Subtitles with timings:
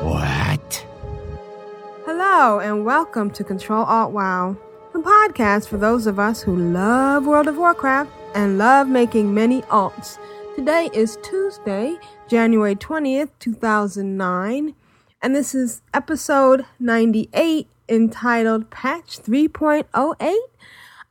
[0.00, 0.86] What?
[2.06, 4.56] Hello, and welcome to Control Alt WoW,
[4.92, 9.62] the podcast for those of us who love World of Warcraft and love making many
[9.62, 10.18] alts.
[10.54, 11.96] Today is Tuesday,
[12.28, 14.72] January 20th, 2009,
[15.20, 20.36] and this is episode 98 entitled Patch 3.08.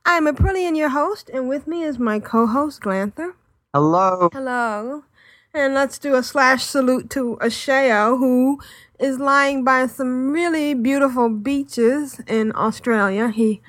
[0.06, 3.34] I'm Aprillian, your host, and with me is my co host, Glanthur.
[3.74, 4.30] Hello.
[4.32, 5.04] Hello.
[5.54, 8.60] And let's do a slash salute to Ashayo, who
[8.98, 13.30] is lying by some really beautiful beaches in Australia.
[13.30, 13.62] He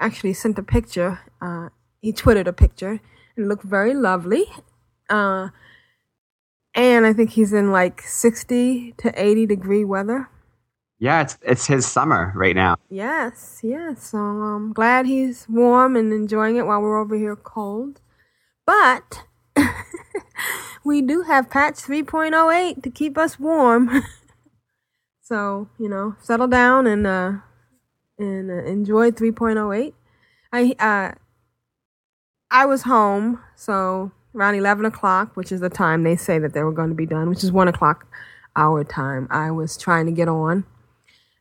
[0.00, 1.20] actually sent a picture.
[1.40, 1.68] Uh,
[2.00, 3.00] he tweeted a picture.
[3.36, 4.44] It looked very lovely.
[5.10, 5.48] Uh,
[6.74, 10.28] and I think he's in like 60 to 80 degree weather.
[10.98, 12.76] Yeah, it's it's his summer right now.
[12.88, 14.02] Yes, yes.
[14.02, 18.00] So I'm glad he's warm and enjoying it while we're over here cold.
[18.64, 19.24] But
[20.84, 24.02] we do have patch 3.08 to keep us warm.
[25.22, 27.32] so, you know, settle down and uh
[28.18, 29.92] and uh, enjoy 3.08.
[30.52, 31.14] I uh
[32.50, 36.62] I was home, so around 11 o'clock, which is the time they say that they
[36.62, 38.06] were going to be done, which is 1 o'clock
[38.54, 39.26] our time.
[39.30, 40.64] I was trying to get on.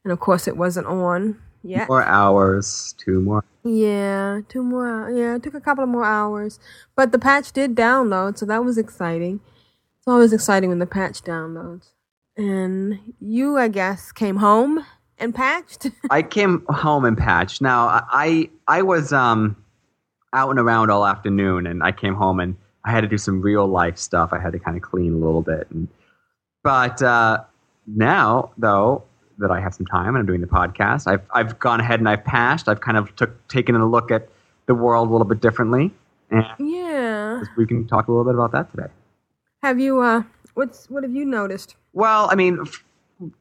[0.03, 1.89] And of course, it wasn't on yet.
[1.89, 3.44] More hours, two more.
[3.63, 5.09] Yeah, two more.
[5.09, 6.59] Yeah, it took a couple of more hours,
[6.95, 9.39] but the patch did download, so that was exciting.
[9.97, 11.89] It's always exciting when the patch downloads.
[12.38, 14.86] And you, I guess, came home
[15.17, 15.88] and patched.
[16.09, 17.61] I came home and patched.
[17.61, 19.55] Now I I I was um
[20.33, 23.42] out and around all afternoon, and I came home and I had to do some
[23.42, 24.32] real life stuff.
[24.32, 25.87] I had to kind of clean a little bit, and
[26.61, 27.43] but uh,
[27.87, 29.03] now though
[29.37, 32.09] that I have some time and I'm doing the podcast, I've I've gone ahead and
[32.09, 32.67] I've passed.
[32.67, 34.29] I've kind of took taken a look at
[34.65, 35.91] the world a little bit differently,
[36.31, 37.43] and yeah.
[37.57, 38.91] we can talk a little bit about that today.
[39.61, 40.01] Have you?
[40.01, 40.23] Uh,
[40.53, 41.75] what's what have you noticed?
[41.93, 42.83] Well, I mean, f-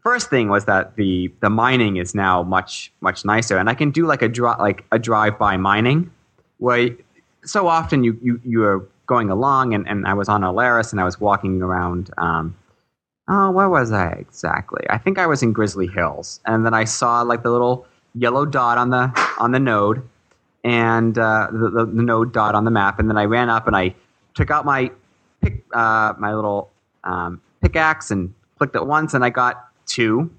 [0.03, 3.91] first thing was that the the mining is now much much nicer, and I can
[3.91, 6.11] do like a dri- like a drive by mining,
[6.59, 6.91] where
[7.44, 11.00] so often you you you are going along, and, and I was on Alaris, and
[11.00, 12.11] I was walking around.
[12.19, 12.56] Um,
[13.29, 14.85] oh, where was I exactly?
[14.91, 18.45] I think I was in Grizzly Hills, and then I saw like the little yellow
[18.45, 20.03] dot on the on the node,
[20.62, 23.67] and uh, the, the the node dot on the map, and then I ran up
[23.67, 23.95] and I
[24.35, 24.91] took out my
[25.41, 26.71] pick uh, my little
[27.05, 30.31] um, pickaxe and clicked it once, and I got two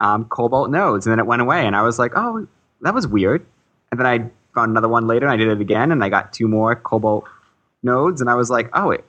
[0.00, 2.46] um, cobalt nodes, and then it went away, and I was like, oh,
[2.82, 3.44] that was weird.
[3.90, 4.18] And then I
[4.54, 7.24] found another one later, and I did it again, and I got two more cobalt
[7.82, 9.04] nodes, and I was like, oh, it.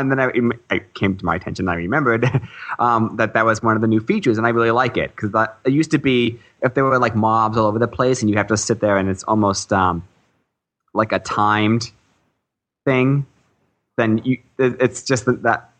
[0.00, 2.24] And then I, it came to my attention, I remembered
[2.78, 5.30] um, that that was one of the new features, and I really like it because
[5.64, 8.36] it used to be if there were like mobs all over the place, and you
[8.36, 10.06] have to sit there, and it's almost um,
[10.94, 11.90] like a timed
[12.84, 13.26] thing.
[13.96, 15.70] Then you, it- it's just that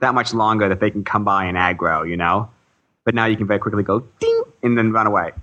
[0.00, 2.50] that much longer that they can come by and aggro, you know.
[3.04, 5.32] But now you can very quickly go ding and then run away.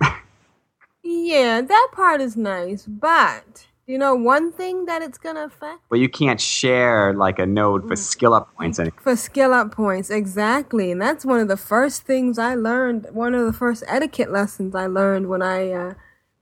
[1.08, 5.98] Yeah, that part is nice, but you know one thing that it's gonna affect but
[5.98, 8.78] you can't share like a node for skill up points.
[8.78, 13.06] And for skill up points exactly and that's one of the first things i learned
[13.12, 15.94] one of the first etiquette lessons i learned when i uh,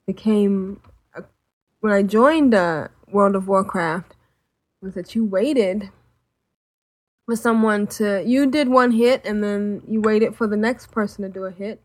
[0.06, 0.80] became
[1.14, 1.22] uh,
[1.80, 4.16] when i joined uh, world of warcraft
[4.80, 5.90] was that you waited
[7.26, 11.22] for someone to you did one hit and then you waited for the next person
[11.22, 11.82] to do a hit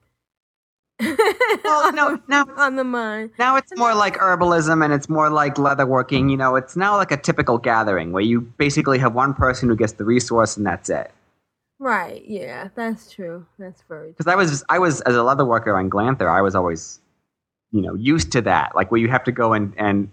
[1.63, 5.55] Well, no, now on the mine now it's more like herbalism and it's more like
[5.55, 6.29] leatherworking.
[6.29, 9.75] You know, it's now like a typical gathering where you basically have one person who
[9.75, 11.11] gets the resource and that's it.
[11.79, 15.78] right yeah that's true that's very true Because I was I was as a leatherworker
[15.78, 16.99] on Glanthur, I was always
[17.72, 18.75] you know used to that.
[18.75, 20.11] Like where you have to go and and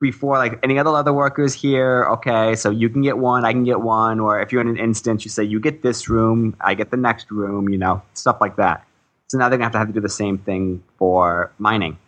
[0.00, 3.64] before like any other leather workers here, okay, so you can get one, I can
[3.64, 6.74] get one, or if you're in an instance, you say you get this room, I
[6.74, 8.86] get the next room, you know, stuff like that.
[9.28, 11.98] So now they're gonna have to have to do the same thing for mining.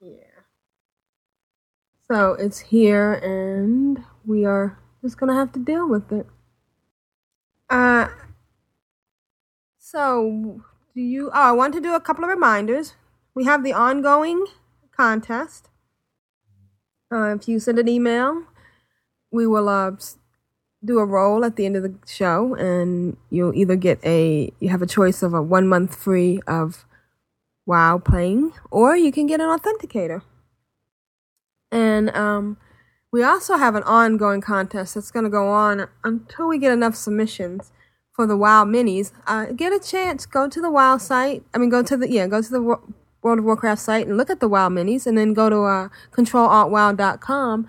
[0.00, 0.16] Yeah.
[2.10, 6.26] So it's here, and we are just gonna have to deal with it.
[7.68, 8.08] Uh.
[9.78, 10.62] So,
[10.94, 11.28] do you?
[11.28, 12.94] Oh, I want to do a couple of reminders.
[13.34, 14.46] We have the ongoing
[14.96, 15.68] contest.
[17.12, 18.44] Uh, if you send an email,
[19.30, 19.92] we will uh,
[20.84, 24.68] do a roll at the end of the show, and you'll either get a you
[24.68, 26.84] have a choice of a one month free of
[27.66, 30.22] WoW playing, or you can get an authenticator.
[31.70, 32.56] And um,
[33.12, 36.94] we also have an ongoing contest that's going to go on until we get enough
[36.94, 37.72] submissions
[38.12, 39.12] for the WoW minis.
[39.26, 41.44] Uh, get a chance, go to the WoW site.
[41.54, 42.62] I mean, go to the yeah, go to the
[43.22, 45.88] World of Warcraft site and look at the WoW minis, and then go to uh,
[46.12, 47.68] controlaltwow.com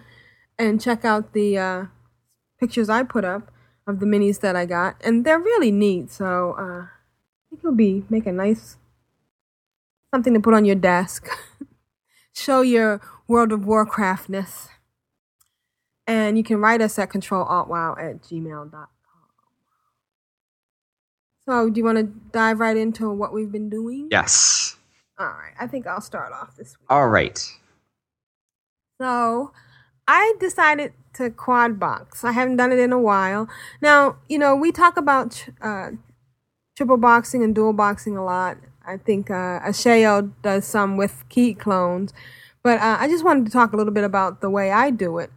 [0.57, 1.85] and check out the uh,
[2.59, 3.51] pictures I put up
[3.87, 6.11] of the minis that I got, and they're really neat.
[6.11, 8.77] So uh, I think it'll be make a nice
[10.13, 11.27] something to put on your desk,
[12.33, 14.69] show your World of Warcraftness,
[16.07, 18.87] and you can write us at controlaltwow at gmail.com.
[21.45, 24.07] So, do you want to dive right into what we've been doing?
[24.11, 24.75] Yes.
[25.17, 25.53] All right.
[25.59, 26.85] I think I'll start off this week.
[26.89, 27.39] All right.
[29.01, 29.51] So
[30.11, 32.23] I decided to quad box.
[32.23, 33.47] I haven't done it in a while.
[33.79, 35.91] Now, you know, we talk about uh,
[36.75, 38.57] triple boxing and dual boxing a lot.
[38.83, 42.11] I think uh, Ashayo does some with key clones.
[42.63, 45.19] But uh, I just wanted to talk a little bit about the way I do
[45.19, 45.29] it.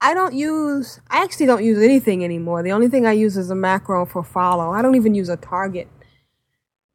[0.00, 2.62] I don't use, I actually don't use anything anymore.
[2.62, 4.70] The only thing I use is a macro for follow.
[4.70, 5.86] I don't even use a target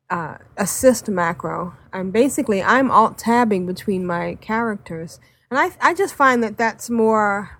[0.10, 1.76] uh, assist macro.
[1.94, 5.20] I'm basically, I'm alt tabbing between my characters.
[5.54, 7.60] And I, I just find that that's more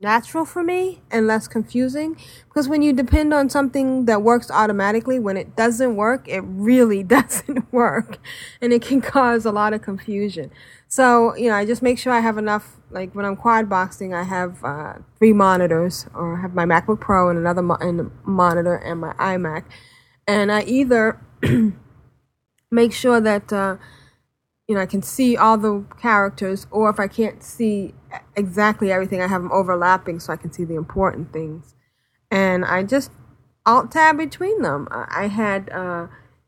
[0.00, 2.16] natural for me and less confusing.
[2.48, 7.04] Because when you depend on something that works automatically when it doesn't work it really
[7.16, 8.18] doesn't work.
[8.60, 10.50] And it can cause a lot of confusion.
[10.88, 14.12] So you know i just make sure i have enough like when i'm quad boxing
[14.12, 18.10] i have uh, three monitors or I have my macbook pro and another mo- and
[18.24, 19.62] monitor and my imac.
[20.26, 21.20] And i either
[22.72, 23.76] make sure that uh,
[24.68, 27.94] you know I can see all the characters, or if I can't see
[28.36, 31.74] exactly everything, I have them overlapping so I can see the important things.
[32.30, 33.10] And I just
[33.66, 34.88] alt tab between them.
[34.90, 36.06] I had uh,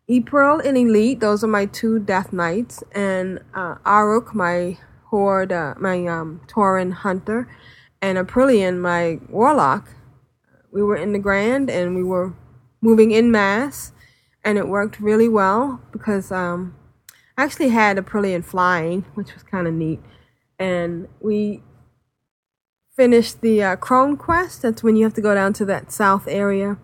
[0.09, 4.79] Epril and Elyte; those are my two Death Knights, and uh, Auruk, my
[5.11, 7.49] Horde, uh, my um, Tauren Hunter,
[8.01, 9.89] and Aprillian, my Warlock.
[10.73, 12.35] We were in Nagrand, and we were
[12.81, 13.93] moving in mass
[14.45, 16.77] and it worked really well because um,
[17.37, 20.01] I actually had a Aprillian flying, which was kind of neat.
[20.59, 21.63] And we
[22.97, 24.63] finished the uh, quest.
[24.63, 26.79] That's when you have to go down to that south area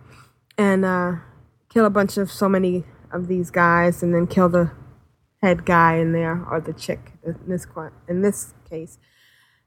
[0.59, 1.13] and uh,
[1.73, 4.71] kill a bunch of so many of these guys, and then kill the
[5.43, 7.67] head guy in there or the chick in this
[8.09, 8.99] in this case.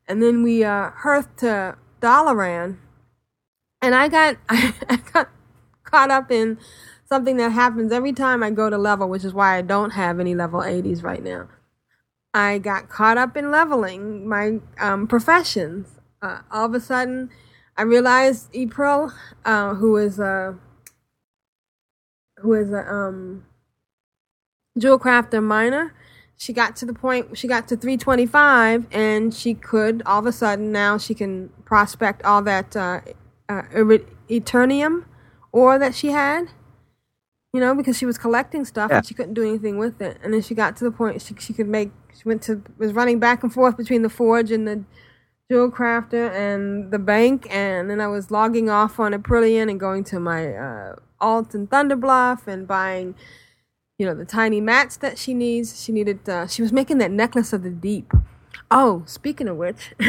[0.08, 2.78] And then we uh, hearthed to Dalaran,
[3.82, 5.30] and I got I got
[5.84, 6.58] caught up in
[7.14, 10.20] something that happens every time I go to level, which is why I don't have
[10.20, 11.48] any level 80s right now.
[12.34, 16.00] I got caught up in leveling my um, professions.
[16.24, 17.30] Uh, all of a sudden,
[17.78, 19.14] I realized Epril,
[19.46, 20.58] uh, who is a
[22.38, 23.46] who is a um,
[24.76, 25.94] jewel crafter miner,
[26.36, 30.32] she got to the point she got to 325, and she could all of a
[30.32, 33.02] sudden now she can prospect all that uh,
[33.50, 33.62] uh,
[34.32, 35.06] Eternium
[35.52, 36.50] ore that she had
[37.54, 38.98] you know, because she was collecting stuff yeah.
[38.98, 40.18] and she couldn't do anything with it.
[40.24, 41.92] And then she got to the point she she could make.
[42.18, 44.84] She went to was running back and forth between the forge and the
[45.50, 50.04] jewel crafter and the bank, and then I was logging off on Aprillian and going
[50.06, 53.14] to my uh, alt and Thunderbluff and buying,
[54.00, 55.84] you know, the tiny mats that she needs.
[55.84, 56.28] She needed.
[56.28, 58.12] Uh, she was making that necklace of the deep.
[58.72, 59.94] Oh, speaking of which.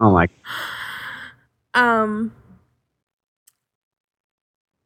[0.00, 0.28] oh my.
[1.72, 2.32] Um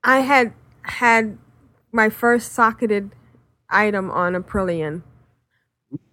[0.08, 1.36] I had had
[1.92, 3.10] my first socketed
[3.68, 5.02] item on Aprillian.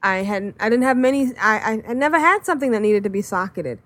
[0.03, 0.57] I hadn't.
[0.59, 1.31] I didn't have many.
[1.39, 3.79] I I, never had something that needed to be socketed.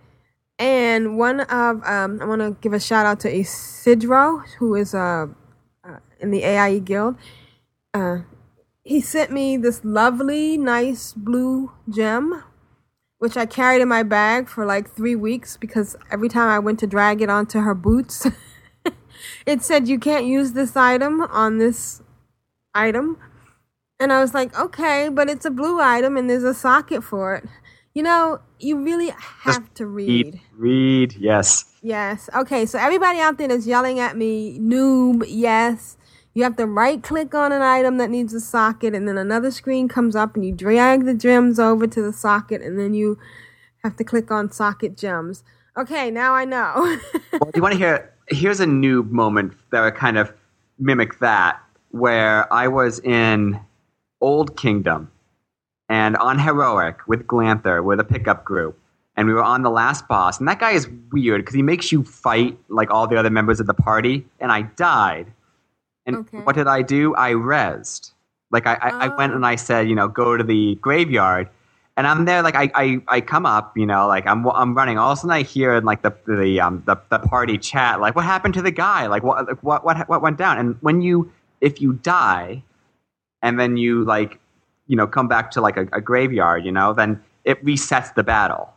[0.57, 4.95] And one of um, I want to give a shout out to Isidro, who is
[4.95, 5.27] uh,
[5.83, 7.15] uh in the AIE guild.
[7.93, 8.21] Uh,
[8.83, 12.43] he sent me this lovely, nice blue gem,
[13.19, 16.79] which I carried in my bag for like three weeks because every time I went
[16.79, 18.25] to drag it onto her boots.
[19.45, 22.01] it said you can't use this item on this
[22.73, 23.17] item.
[23.99, 27.35] And I was like, okay, but it's a blue item and there's a socket for
[27.35, 27.45] it.
[27.93, 30.39] You know, you really have Just to read.
[30.55, 31.65] Read, yes.
[31.81, 32.29] Yes.
[32.35, 35.97] Okay, so everybody out there that's yelling at me, noob, yes.
[36.33, 39.51] You have to right click on an item that needs a socket, and then another
[39.51, 43.17] screen comes up, and you drag the gems over to the socket, and then you
[43.83, 45.43] have to click on socket gems.
[45.75, 46.73] Okay, now I know.
[47.33, 50.33] well, do you want to hear here's a noob moment that would kind of
[50.77, 51.59] mimic that,
[51.91, 53.59] where I was in
[54.21, 55.11] Old Kingdom
[55.87, 58.77] and on Heroic with Glanthur with a pickup group.
[59.17, 60.39] and we were on the last boss.
[60.39, 63.59] And that guy is weird because he makes you fight like all the other members
[63.59, 64.25] of the party.
[64.39, 65.27] And I died.
[66.05, 66.37] And Okay.
[66.39, 67.13] what did I do?
[67.15, 68.13] I rezzed.
[68.49, 69.35] Like I, I, I went Oh.
[69.35, 71.49] and I said, you know, go to the graveyard.
[71.99, 74.97] And I'm there, like I, I, I come up, you know, like I'm, I'm running.
[74.97, 78.15] All of a sudden, I hear like the, the, um, the, the party chat, like,
[78.15, 79.07] what happened to the guy?
[79.07, 80.57] Like, what, like, what, what, what went down?
[80.57, 81.29] And when you,
[81.59, 82.63] if you die,
[83.41, 84.39] and then you like,
[84.87, 88.23] you know, come back to like a, a graveyard, you know, then it resets the
[88.23, 88.73] battle.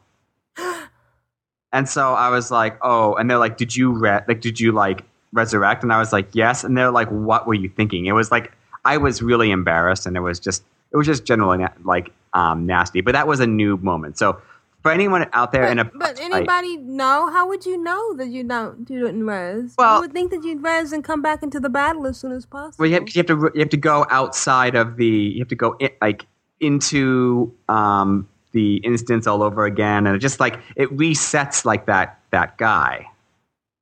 [1.73, 4.73] and so I was like, oh, and they're like, did you re- like, did you
[4.73, 5.85] like resurrect?
[5.85, 6.65] And I was like, yes.
[6.65, 8.07] And they're like, what were you thinking?
[8.07, 8.51] It was like
[8.85, 13.01] I was really embarrassed, and it was just, it was just generally like um, nasty.
[13.01, 14.19] But that was a noob moment.
[14.19, 14.41] So
[14.83, 17.31] for anyone out there in a But, but anybody know?
[17.31, 19.75] How would you know that you don't you didn't res?
[19.79, 22.33] Well- you would think that you'd res and come back into the battle as soon
[22.33, 22.83] as possible.
[22.83, 25.49] Well, you have, you have to you have to go outside of the you have
[25.49, 26.27] to go in, like
[26.61, 32.21] into um, the instance all over again, and it just like it resets like that
[32.31, 33.07] that guy.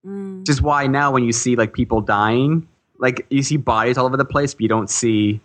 [0.06, 0.40] Mm.
[0.40, 4.06] Which is why now when you see like people dying, like you see bodies all
[4.06, 5.40] over the place, but you don't see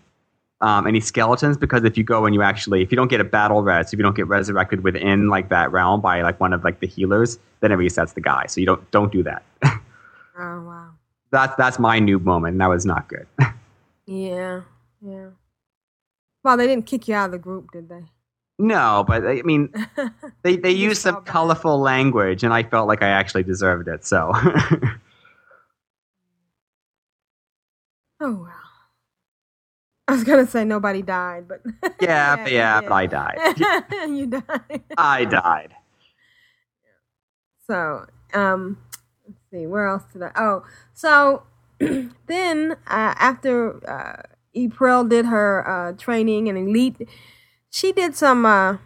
[0.65, 3.23] um, any skeletons because if you go and you actually if you don't get a
[3.25, 6.63] battle res, if you don't get resurrected within like that realm by like one of
[6.63, 8.47] like the healers, then it resets the guy.
[8.47, 9.43] So you don't don't do that.
[10.37, 10.97] Oh wow.
[11.31, 13.27] that's that's my noob moment, and that was not good.
[14.07, 14.63] Yeah.
[15.01, 15.31] Yeah.
[16.43, 18.05] Well, they didn't kick you out of the group, did they?
[18.57, 19.73] No, but I mean,
[20.43, 21.25] they they used some bad.
[21.25, 24.05] colorful language, and I felt like I actually deserved it.
[24.05, 24.31] So,
[28.19, 28.64] Oh wow.
[30.15, 31.61] I was gonna say nobody died, but
[32.01, 33.37] yeah, you yeah, but I died.
[34.07, 34.83] you died.
[34.97, 35.75] I died.
[37.67, 38.77] So, um,
[39.27, 40.31] let's see, where else did I?
[40.37, 41.43] Oh, so
[42.27, 44.21] then uh, after uh,
[44.55, 47.09] Epril did her uh, training and Elyte,
[47.69, 48.45] she did some.
[48.45, 48.77] Uh,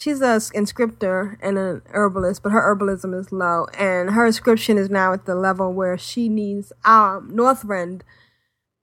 [0.00, 4.90] she's a inscriptor and an herbalist, but her herbalism is low, and her inscription is
[4.90, 8.00] now at the level where she needs um, Northrend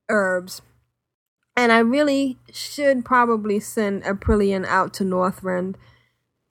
[0.08, 0.62] herbs.
[1.58, 5.74] And I really should probably send Aprillian out to Northrend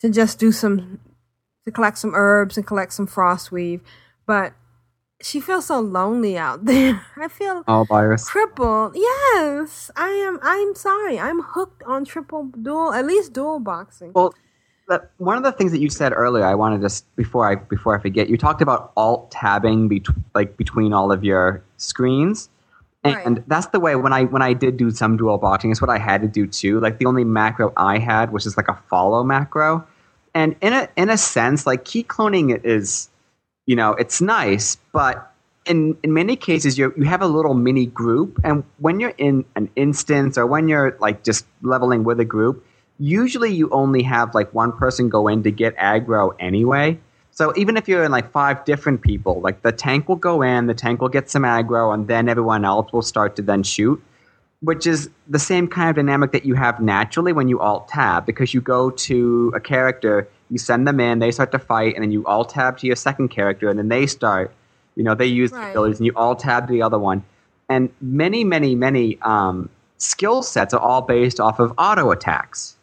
[0.01, 0.99] to just do some
[1.65, 3.81] to collect some herbs and collect some frostweave,
[4.27, 4.53] but
[5.23, 7.03] she feels so lonely out there.
[7.17, 8.29] I feel Oh, virus.
[8.29, 8.93] crippled.
[8.97, 10.39] Yes, I am.
[10.43, 11.19] I'm sorry.
[11.19, 14.13] I'm hooked on triple dual, at least dual boxing.
[14.15, 14.35] Well,
[14.89, 17.97] that, one of the things that you said earlier, I wanted to before I before
[17.99, 22.49] I forget, you talked about alt tabbing bet- like between all of your screens.
[23.15, 23.49] And Right.
[23.49, 25.99] that's the way when I when I did do some dual boxing, it's what I
[25.99, 26.81] had to do too.
[26.81, 29.87] Like the only macro I had was just like a follow macro.
[30.35, 33.09] And in a in a sense, like key cloning is,
[33.67, 35.33] you know, it's nice, but
[35.65, 39.45] in in many cases you you have a little mini group, and when you're in
[39.57, 42.65] an instance or when you're like just leveling with a group,
[42.99, 46.99] usually you only have like one person go in to get aggro anyway.
[47.37, 50.69] So even if you're in like five different people, like the tank will go in,
[50.69, 54.03] the tank will get some aggro, and then everyone else will start to then shoot,
[54.63, 58.25] which is the same kind of dynamic that you have naturally when you alt tab
[58.25, 62.03] because you go to a character, you send them in, they start to fight, and
[62.03, 64.51] then you alt tab to your second character, and then they start,
[64.95, 65.71] you know, they use the Right.
[65.73, 67.23] abilities, and you alt tab to the other one.
[67.69, 72.76] And many, many, many um, skill sets are all based off of auto attacks.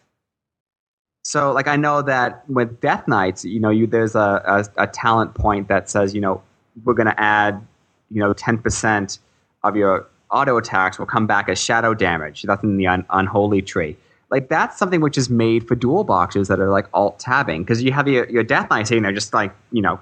[1.24, 4.88] So, like, I know that with Death Knights, you know, you there's a, a, a
[4.88, 6.42] talent point that says, you know,
[6.84, 7.66] we're going to add,
[8.12, 9.20] you know, 10%
[9.64, 12.44] of your auto attacks will come back as shadow damage.
[12.44, 13.96] That's in the un- unholy tree.
[14.30, 17.82] Like, that's something which is made for dual boxes that are like alt tabbing because
[17.82, 20.00] you have your, your Death Knight sitting there just like, you know,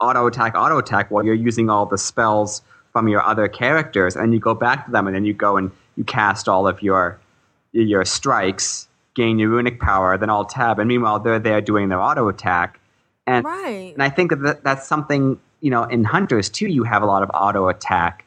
[0.00, 4.32] auto attack, auto attack while you're using all the spells from your other characters, and
[4.32, 7.18] you go back to them, and then you go and you cast all of your
[7.72, 12.00] your strikes, gain your runic power, then all tab, and meanwhile they're there doing their
[12.00, 12.80] auto attack,
[13.26, 13.92] and right.
[13.94, 16.68] and I think that that's something you know in hunters too.
[16.68, 18.24] You have a lot of auto attack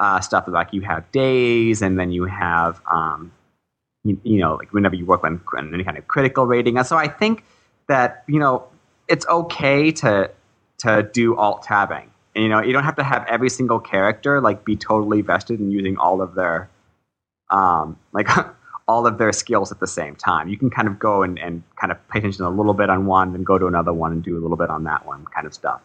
[0.00, 3.32] uh, stuff like you have days, and then you have um,
[4.02, 6.78] you, you know like whenever you work on, on any kind of critical rating.
[6.78, 7.44] And so I think
[7.86, 8.66] that you know
[9.08, 10.30] it's okay to
[10.78, 12.10] to do alt tabbing.
[12.34, 15.60] And, you know you don't have to have every single character like be totally vested
[15.60, 16.70] in using all of their
[17.50, 18.28] um, like
[18.90, 20.48] all of their skills at the same time.
[20.48, 23.06] You can kind of go and, and kind of pay attention a little bit on
[23.06, 25.46] one, then go to another one and do a little bit on that one kind
[25.46, 25.80] of stuff.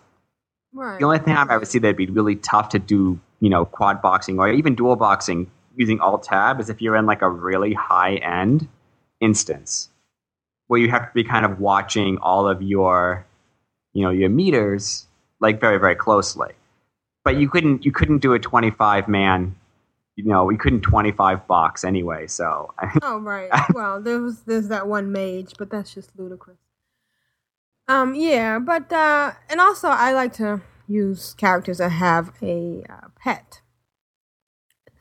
[0.74, 1.00] right.
[1.00, 4.02] The only thing I would see that'd be really tough to do, you know, quad
[4.02, 7.74] boxing or even dual boxing using alt tab is if you're in like a really
[7.74, 8.68] high end
[9.22, 9.90] instance
[10.66, 13.24] where you have to be kind of watching all of your,
[13.94, 15.06] you know, your meters
[15.40, 16.54] like very very closely.
[17.24, 19.56] But you couldn't you couldn't do a 25 man,
[20.16, 22.28] you know, we couldn't 25 box anyway.
[22.28, 23.50] So Oh right.
[23.74, 26.58] well, there was there's that one mage, but that's just ludicrous.
[27.88, 33.08] Um, yeah, but uh, and also I like to use characters that have a uh,
[33.16, 33.62] pet.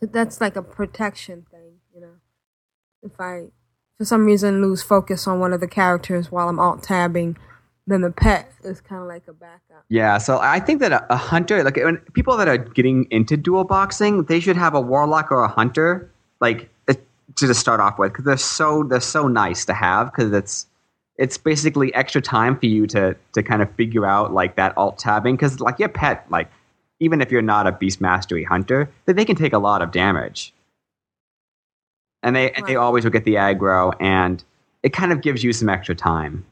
[0.03, 2.17] That's like a protection thing, you know.
[3.03, 3.47] If I,
[3.97, 7.39] for some reason, lose focus on one of the characters while I'm alt tabbing,
[7.87, 9.85] then the pet is kind of like a backup.
[9.89, 13.37] Yeah, so I think that a, a hunter, like when people that are getting into
[13.37, 16.11] dual boxing, they should have a warlock or a hunter,
[16.41, 16.95] like uh,
[17.37, 20.67] to just start off with, because they're so they're so nice to have, because it's
[21.19, 24.99] it's basically extra time for you to to kind of figure out like that alt
[24.99, 26.49] tabbing, because like your pet, like
[27.01, 29.93] even if you're not a beast mastery hunter, they, they can take a lot of
[29.93, 30.55] damage,
[32.23, 34.43] and they and they always will get the aggro, and
[34.83, 36.47] it kind of gives you some extra time.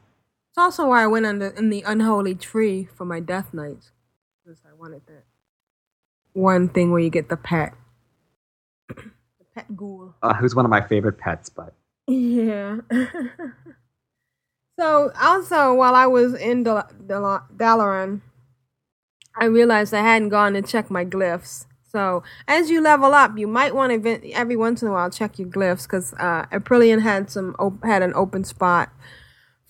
[0.53, 3.89] It's also why I went under in the unholy tree for my death knights,
[4.45, 5.23] because I wanted that
[6.33, 7.73] one thing where you get the pet,
[8.87, 10.13] the pet ghoul.
[10.21, 11.73] Uh, who's one of my favorite pets, but
[12.05, 12.81] Yeah.
[14.79, 18.21] so also while I was in Dal- Dal- Dalaran,
[19.35, 21.65] I realized I hadn't gone to check my glyphs.
[21.91, 25.39] So as you level up, you might want to every once in a while check
[25.39, 28.89] your glyphs because uh, Aprillian had some op- had an open spot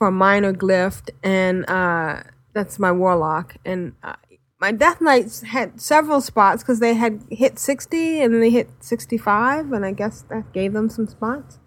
[0.03, 3.55] for a minor glyph, and uh, that's my warlock.
[3.63, 4.15] And uh,
[4.59, 8.69] my death knights had several spots because they had hit sixty and then they hit
[8.81, 11.59] sixty-five, and I guess that gave them some spots.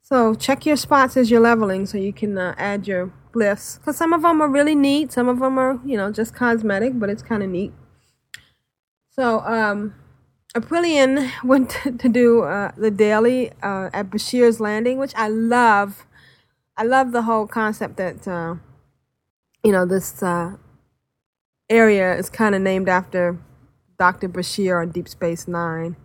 [0.00, 3.80] So check your spots as you're leveling so you can uh, add your glyphs.
[3.80, 7.00] Because some of them are really neat, some of them are, you know, just cosmetic,
[7.00, 7.72] but it's kind of neat.
[9.10, 9.92] So, um,
[10.54, 16.06] Aprillian went to, to do uh, the daily uh, at Bashir's Landing, which I love.
[16.76, 18.56] I love the whole concept that, uh,
[19.64, 20.56] you know, this uh,
[21.70, 23.38] area is kind of named after
[23.98, 24.28] Dr.
[24.28, 25.96] Bashir on Deep Space Nine.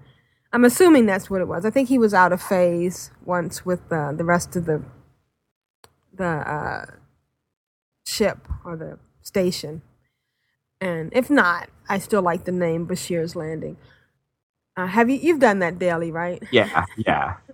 [0.53, 1.65] I'm assuming that's what it was.
[1.65, 4.83] I think he was out of phase once with the the rest of the
[6.13, 6.85] the uh,
[8.05, 9.81] ship or the station.
[10.81, 13.77] And if not, I still like the name Bashir's Landing.
[14.75, 16.43] Uh, have you you've done that daily, right?
[16.51, 17.35] yeah, yeah.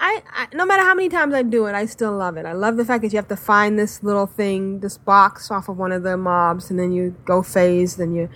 [0.00, 2.46] I, I no matter how many times I do it, I still love it.
[2.46, 5.68] I love the fact that you have to find this little thing, this box off
[5.68, 8.28] of one of the mobs, and then you go phase, then you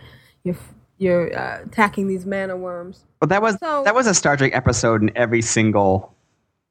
[0.45, 0.57] you
[0.99, 3.05] you're uh, attacking these mana worms.
[3.21, 6.15] Well, that was So- that was a Star Trek episode in every single,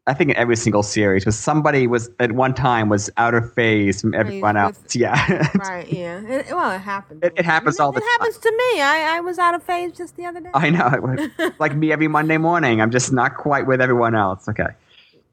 [0.08, 3.54] I think in every single series, was somebody was at one time was out of
[3.54, 4.96] phase from everyone with- else.
[4.96, 5.88] Yeah, Right?
[5.92, 6.22] Yeah.
[6.22, 7.22] It, well, it happens.
[7.24, 8.08] It- it happens all the time.
[8.08, 8.82] It happens to me.
[8.82, 10.50] I, I was out of phase just the other day.
[10.56, 10.88] I know.
[10.88, 12.82] It was like me every Monday morning.
[12.82, 14.50] I'm just not quite with everyone else.
[14.50, 14.70] Okay.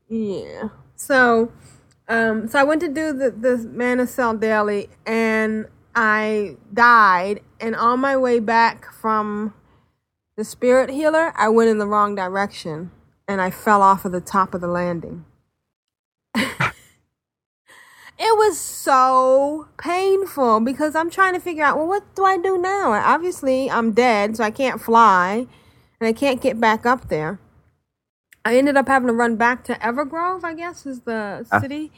[0.08, 0.68] Yeah.
[0.96, 1.50] So,
[2.08, 7.40] um, so I went to do the the mana cell daily, and I died.
[7.58, 9.54] And on my way back from
[10.36, 12.90] the spirit healer, I went in the wrong direction,
[13.28, 15.24] and I fell off of the top of the landing.
[18.20, 22.58] It was so painful because I'm trying to figure out, well, what do I do
[22.58, 22.90] now?
[22.92, 25.46] Obviously, I'm dead, so I can't fly,
[26.00, 27.38] and I can't get back up there.
[28.44, 31.60] I ended up having to run back to Evergrove, I guess is the Ah.
[31.60, 31.92] city.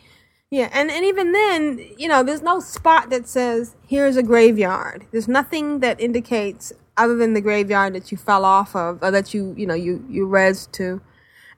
[0.50, 5.06] Yeah, and, and even then, you know, there's no spot that says, here's a graveyard.
[5.12, 9.32] There's nothing that indicates, other than the graveyard that you fell off of, or that
[9.32, 11.00] you, you know, you, you res to.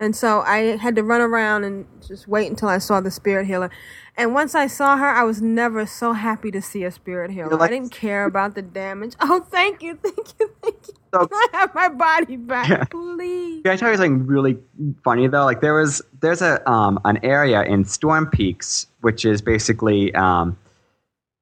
[0.02, 3.46] And so I had to run around and just wait until I saw the spirit
[3.46, 3.70] healer.
[4.16, 7.50] And once I saw her, I was never so happy to see a spirit healer.
[7.56, 9.14] like- I didn't care about the damage.
[9.20, 10.94] Oh, thank you, thank you, thank you.
[11.14, 12.84] So- Can I have my body back, Yeah.
[12.84, 13.62] please?
[13.62, 14.58] Can I tell you something really
[15.04, 15.44] funny though?
[15.44, 20.56] Like there was there's a um an area in Storm Peaks which is basically um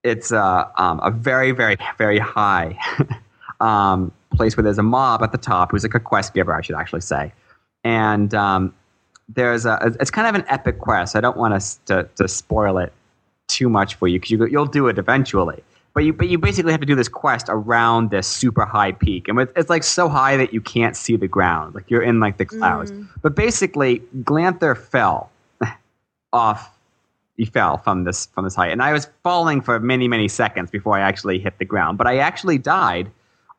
[0.05, 2.79] it's uh, um, a very very very high
[3.61, 6.61] um place where there's a mob at the top who's like a quest giver I
[6.62, 7.33] should actually say,
[7.84, 8.74] and um
[9.28, 11.16] there's a it's kind of an epic quest.
[11.16, 12.92] I don't want us to to spoil it
[13.48, 15.62] too much for you because you, you'll do it eventually.
[15.92, 19.26] But you, but you basically have to do this quest around this super high peak,
[19.26, 22.20] and it's, it's like so high that you can't see the ground, like you're in
[22.20, 22.92] like the clouds.
[23.22, 25.30] But basically, Glanthur fell
[26.32, 26.78] off.
[27.36, 30.70] He fell from this from this height, and I was falling for many many seconds
[30.70, 31.98] before I actually hit the ground.
[31.98, 33.10] But I actually died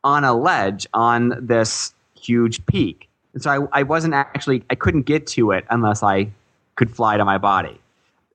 [0.06, 5.04] on a ledge on this huge peak, and so I, I wasn't actually I couldn't
[5.04, 6.32] get to it unless I
[6.76, 7.80] could fly to my body.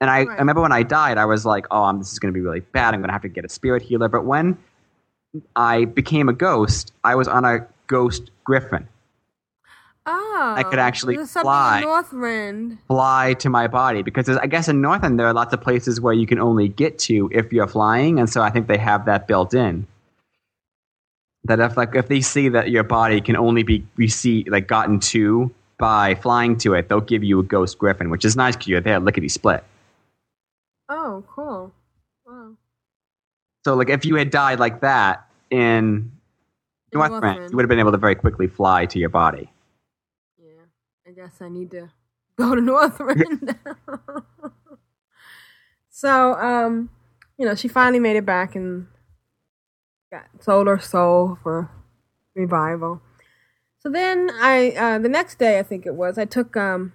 [0.01, 2.33] And I, I remember when I died, I was like, "Oh, um, this is going
[2.33, 2.95] to be really bad.
[2.95, 4.59] I'm going to have to get a spirit healer." But when
[5.55, 8.89] I became a ghost, I was on a ghost griffin.
[10.09, 11.83] Oh, I could actually fly.
[11.85, 12.79] Northrend.
[12.87, 16.15] Fly to my body because I guess in Northrend there are lots of places where
[16.15, 19.27] you can only get to if you're flying, and so I think they have that
[19.27, 19.87] built in.
[21.47, 25.01] That if like if they see that your body can only be received like gotten
[25.01, 28.69] to by flying to it, they'll give you a ghost griffin, which is nice because
[28.69, 29.63] you're there lickety split.
[30.89, 31.73] Oh, cool.
[32.27, 32.53] Wow.
[33.65, 36.13] So like if you had died like that in
[36.93, 37.51] In Northrend, Northrend.
[37.51, 39.51] you would have been able to very quickly fly to your body.
[40.39, 40.63] Yeah,
[41.07, 41.91] I guess I need to
[42.37, 43.57] go to Northrend.
[43.67, 44.25] Now.
[45.91, 46.91] So, um,
[47.39, 48.87] you know, she finally made it back and
[50.11, 51.71] got sold her soul for
[52.35, 53.01] revival.
[53.81, 56.93] So then I, uh, the next day I think it was, I took um,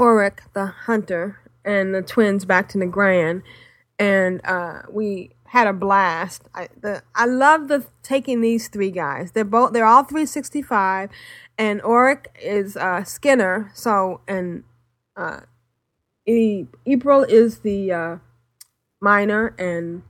[0.00, 3.42] Auruk the hunter and the twins back to Nagrand,
[3.98, 6.42] and uh, we had a blast.
[6.54, 9.32] I the I love the taking these three guys.
[9.32, 11.10] They're both they're all 365,
[11.56, 13.70] and Auruk is uh, Skinner.
[13.74, 14.64] So and
[15.16, 15.40] uh,
[16.26, 18.16] E- Epril is the uh,
[19.00, 20.02] miner, and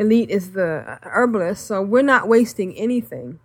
[0.00, 1.66] Elyte is the herbalist.
[1.66, 3.38] So we're not wasting anything.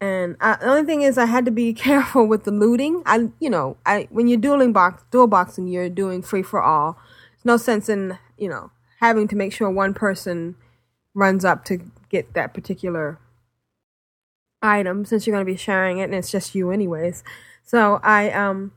[0.00, 3.02] And I, the only thing is, I had to be careful with the looting.
[3.04, 6.98] I, you know, I when you're dueling box, dual boxing, you're doing free for all.
[7.32, 8.70] There's no sense in you know
[9.00, 10.56] having to make sure one person
[11.14, 13.18] runs up to get that particular
[14.62, 17.22] item since you're going to be sharing it and it's just you anyways.
[17.62, 18.72] So I um,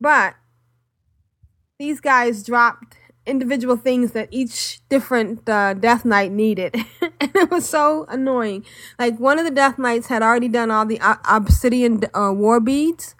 [0.00, 0.34] but
[1.78, 6.74] these guys dropped individual things that each different uh, death knight needed.
[7.20, 8.64] And it was so annoying.
[8.98, 12.58] Like one of the death knights had already done all the uh, obsidian uh, war
[12.58, 13.14] beads.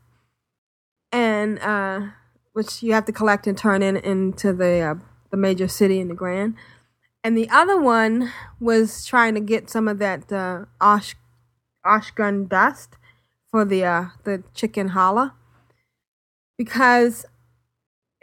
[1.12, 2.08] And uh,
[2.52, 4.94] which you have to collect and turn in into the uh,
[5.30, 6.54] the major city in Nagrand.
[7.24, 11.14] And the other one was trying to get some of that uh, osh
[11.86, 12.96] oshgun dust
[13.50, 15.34] for the uh, the chicken holla
[16.58, 17.24] because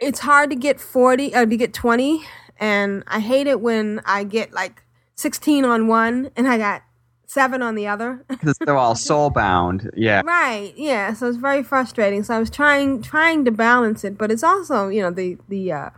[0.00, 2.22] it's hard to get 40 or to get 20
[2.58, 4.82] and i hate it when i get like
[5.16, 6.82] 16 on one and i got
[7.26, 9.90] 7 on the other Because they're all soul bound.
[9.94, 10.22] Yeah.
[10.24, 14.30] right yeah so it's very frustrating so i was trying trying to balance it but
[14.32, 15.90] it's also you know the the uh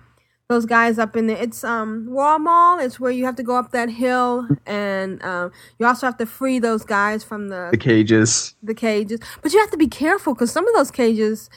[0.49, 3.71] those guys up in there it's um Warmaul it's where you have to go up
[3.73, 8.55] that hill and um you also have to free those guys from The the cages.
[8.63, 11.49] the cages but you have to be careful because some of those cages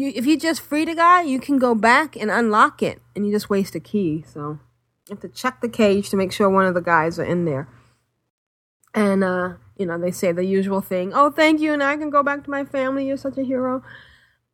[0.00, 3.00] you if you just freed a guy you can go back and unlock it.
[3.14, 4.58] And you just waste a key so.
[5.08, 7.44] You have to check the cage to make sure one of the guys are in
[7.44, 7.68] there.
[8.94, 12.10] And uh you know they say the usual thing oh thank you and i can
[12.10, 13.82] go back to my family you're such a hero.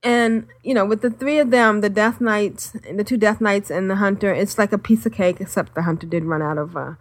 [0.03, 3.71] And you know with the three of them the death knights the two death knights
[3.71, 6.59] and the hunter it's like a piece of cake except the hunter did run out
[6.59, 6.95] of uh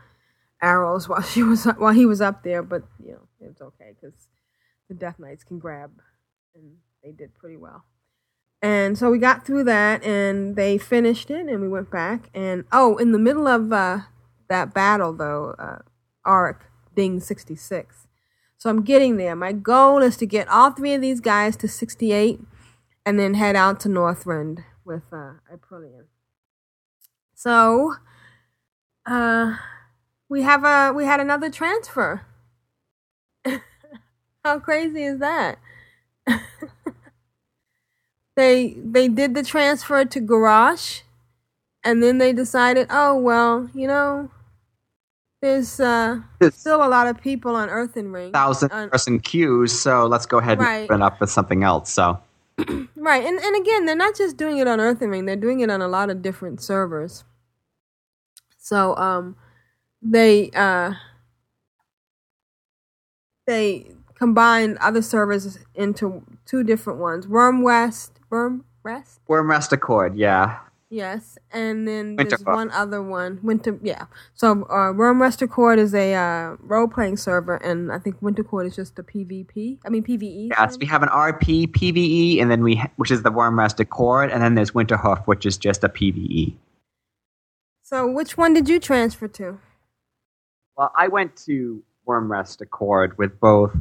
[0.61, 4.27] arrows while she was while he was up there but you know it's okay because
[4.87, 5.91] the death knights can grab
[6.55, 7.83] and they did pretty well
[8.61, 12.29] and so we got through that and they finished it and we went back.
[12.33, 13.99] And oh in the middle of uh
[14.49, 15.79] that battle though uh
[16.25, 16.61] Auruk
[16.95, 18.07] ding 66
[18.57, 19.35] so i'm getting there.
[19.35, 22.39] My goal is to get all three of these guys to 68
[23.05, 26.05] and then head out to northrend with uh Aprillian.
[27.33, 27.95] so
[29.05, 29.57] uh
[30.29, 32.25] we have a we had another transfer.
[34.43, 35.59] How crazy is that
[38.35, 41.01] they they did the transfer to garage
[41.83, 44.29] and then they decided oh well you know
[45.41, 50.05] there's uh still a lot of people on Earthen Ring thousand on- person queues, so
[50.07, 50.81] let's go ahead Right.
[50.81, 51.91] and open up with something else.
[51.91, 52.19] So
[52.95, 55.69] right and, and again they're not just doing it on earthen ring they're doing it
[55.69, 57.25] on a lot of different servers
[58.57, 59.35] so um
[60.01, 60.93] they uh
[63.45, 70.59] they combined other servers into two different ones Wyrmrest worm rest Wyrmrest Accord, yeah.
[70.89, 73.39] Yes, and then there's one other one.
[73.41, 74.05] Winter, yeah.
[74.35, 78.75] So, uh, Wyrmrest Accord is a uh, role playing server, and I think Winterhoof is
[78.75, 79.79] just a PvP.
[79.85, 80.49] I mean PVE.
[80.49, 80.77] Yes, server.
[80.79, 84.43] we have an RP PVE, and then we ha- which is the Wyrmrest Accord, and
[84.43, 86.53] then there's Winterhoof, which is just a PVE.
[87.83, 89.59] So, which one did you transfer to?
[90.77, 93.75] Well, I went to Wyrmrest Accord with both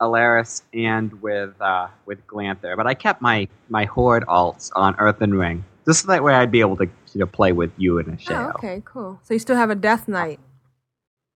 [0.00, 5.34] Alaris and with uh, with Glanthur, but I kept my my Horde alts on Earthen
[5.34, 8.20] Ring, just so that way I'd be able to you know play with you and
[8.20, 9.20] a Oh, okay, cool.
[9.22, 10.40] So you still have a Death Knight.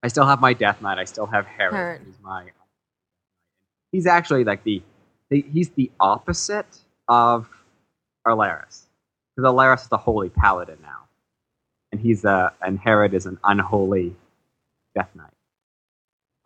[0.03, 0.99] I still have my Death Knight.
[0.99, 2.03] I still have Herod, Herod.
[2.05, 2.47] who's my.
[3.92, 4.83] He's actually like the,
[5.31, 7.49] the he's the opposite of
[8.27, 8.83] Alaris,
[9.37, 11.07] because Alaris is the holy paladin now,
[11.92, 14.16] and he's a and Herod is an unholy
[14.94, 15.31] Death Knight,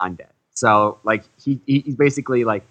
[0.01, 0.29] undead.
[0.63, 2.65] So like he he- he's basically like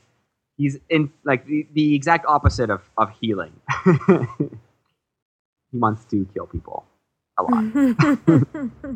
[0.56, 3.52] he's in like the, the exact opposite of of healing.
[4.08, 6.86] he wants to kill people
[7.38, 7.64] a lot.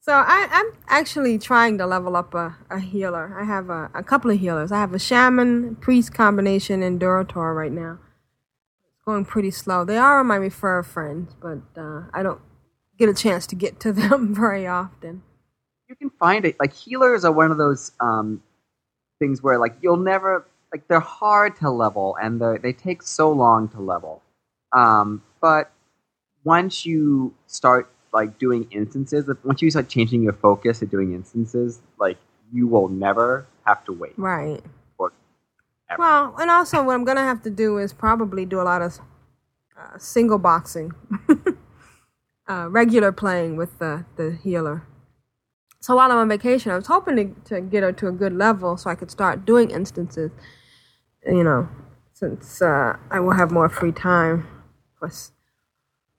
[0.00, 3.36] so I, I'm actually trying to level up a, a healer.
[3.36, 4.70] I have a, a couple of healers.
[4.70, 7.98] I have a shaman priest combination and Durotar right now.
[8.94, 9.84] It's going pretty slow.
[9.84, 12.40] They are my refer friends, but uh, I don't
[13.00, 15.24] get a chance to get to them very often.
[16.24, 16.56] Find it.
[16.58, 18.42] Like healers are one of those um,
[19.18, 23.30] things where like you'll never like they're hard to level and they they take so
[23.30, 24.22] long to level.
[24.72, 25.70] Um, but
[26.42, 31.80] once you start like doing instances, once you start changing your focus to doing instances,
[31.98, 32.16] like
[32.50, 34.14] you will never have to wait.
[34.16, 34.62] Right.
[35.98, 38.98] Well, and also what I'm gonna have to do is probably do a lot of
[39.78, 40.92] uh, single boxing,
[42.48, 44.86] uh, regular playing with the the healer.
[45.84, 48.32] So while I'm on vacation, I was hoping to, to get her to a good
[48.32, 50.30] level so I could start doing instances.
[51.26, 51.68] You know,
[52.14, 54.48] since uh, I will have more free time.
[54.94, 55.32] Of course,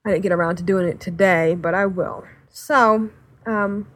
[0.05, 2.25] I didn't get around to doing it today, but I will.
[2.47, 3.09] So,
[3.47, 3.87] um,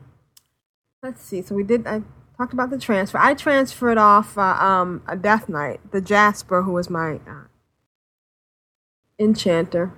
[1.04, 1.44] let's see.
[1.44, 1.86] So we did.
[1.86, 2.02] I
[2.36, 3.20] talked about the transfer.
[3.20, 7.46] I transferred off uh, um, a Death Knight, Thejasper, who was my uh,
[9.20, 9.94] enchanter,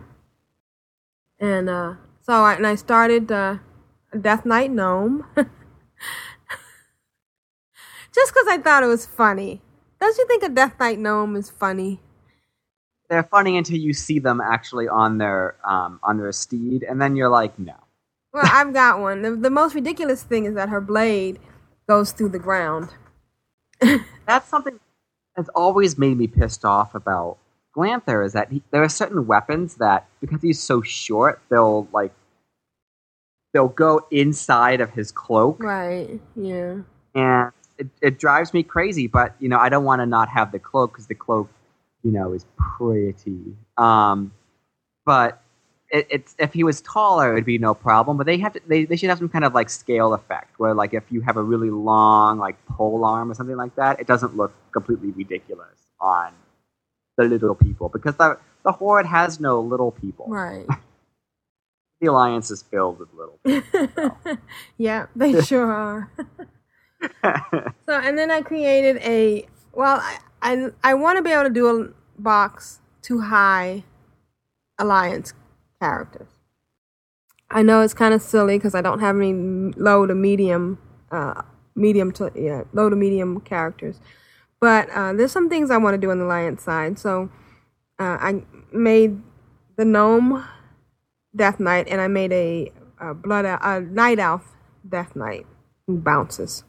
[1.40, 3.60] and uh, so I, and I started uh,
[4.12, 5.26] a Death Knight gnome.
[8.14, 9.62] Just because I thought it was funny.
[10.00, 12.00] Don't you think a Death Knight gnome is funny?
[13.10, 17.16] They're funny until you see them actually on their um, on their steed, and then
[17.16, 17.76] you're like, no.
[18.34, 19.22] Well, I've got one.
[19.22, 21.40] The, the most ridiculous thing is that her blade
[21.88, 22.90] goes through the ground.
[24.26, 24.80] That's something
[25.36, 27.38] that's always made me pissed off about
[27.74, 32.14] Glanthur is that he, there are certain weapons that because he's so short, they'll like
[33.54, 36.20] they'll go inside of his cloak, Right.
[36.36, 36.78] Yeah.
[37.16, 39.08] and it, it drives me crazy.
[39.08, 41.50] But you know, I don't want to not have the cloak because the cloak,
[42.04, 43.56] you know, is pretty.
[43.78, 44.32] Um,
[45.06, 45.42] but
[45.90, 48.18] it, it's if he was taller, it'd be no problem.
[48.18, 50.74] But they have to, they they should have some kind of like scale effect where
[50.74, 54.08] like if you have a really long like pole arm or something like that, it
[54.08, 56.32] doesn't look completely ridiculous on
[57.18, 60.26] the little people because the the horde has no little people.
[60.30, 60.66] Right.
[62.02, 63.40] The alliance is filled with little.
[63.46, 64.38] people.
[64.78, 66.12] yeah, they sure are.
[67.86, 69.48] so, and then I created a.
[69.72, 73.84] Well, I I, I want to be able to do a box to high
[74.80, 75.34] alliance
[75.80, 76.28] characters.
[77.50, 80.80] I know it's kind of silly because I don't have any low to medium,
[81.12, 81.44] uh,
[81.76, 84.00] medium to yeah, low to medium characters.
[84.60, 86.98] But uh, there's some things I want to do on the alliance side.
[86.98, 87.30] So
[88.00, 89.22] uh, I made
[89.76, 90.44] the gnome
[91.36, 94.56] Death Knight, and I made a, a blood a night elf
[94.88, 95.46] Death Knight
[95.88, 96.64] who bounces.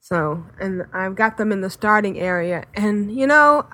[0.00, 3.66] So, and I've got them in the starting area, and you know,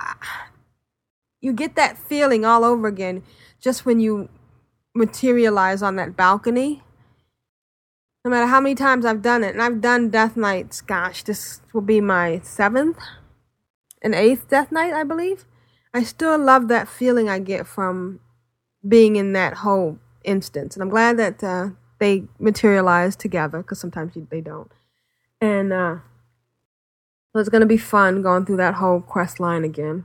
[1.41, 3.23] you get that feeling all over again
[3.61, 4.29] just when you
[4.95, 6.83] materialize on that balcony.
[8.25, 11.61] No matter how many times I've done it, and I've done Death Knights, gosh, this
[11.73, 12.99] will be my seventh
[14.03, 15.45] and eighth Death Knight, I believe.
[15.93, 18.21] I still love that feeling I get from
[18.87, 20.75] being in that whole instance.
[20.75, 21.69] And I'm glad that uh,
[21.99, 24.71] they materialize together because sometimes you, they don't.
[25.41, 25.97] And uh,
[27.33, 30.05] so it's going to be fun going through that whole quest line again.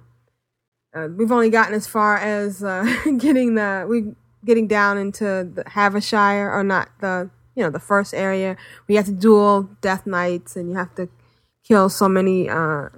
[0.94, 2.84] Uh, we've only gotten as far as uh,
[3.18, 4.14] getting the we
[4.46, 8.58] getting down into the Havenshire or not the you know the first area.
[8.88, 11.10] We have to duel Death Knights and you have to
[11.64, 12.90] kill so many uh,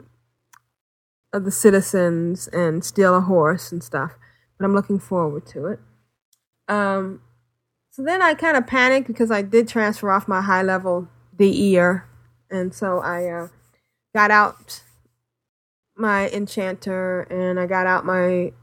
[1.34, 4.14] of the citizens and steal a horse and stuff.
[4.62, 5.80] But I'm looking forward to it.
[6.68, 7.22] Um,
[7.90, 12.06] so then I kind of panicked because I did transfer off my high level DEer,
[12.52, 13.48] and so I uh,
[14.14, 14.84] got out
[15.96, 18.54] my enchanter and I got out my, you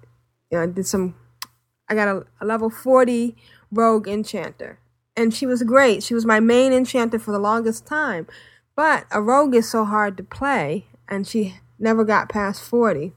[0.52, 1.16] know, I did some,
[1.88, 3.36] I got a, a level 40
[3.72, 4.78] rogue enchanter.
[5.16, 6.04] And she was great.
[6.04, 8.28] She was my main enchanter for the longest time.
[8.76, 13.12] But a rogue is so hard to play, and she never got past 40.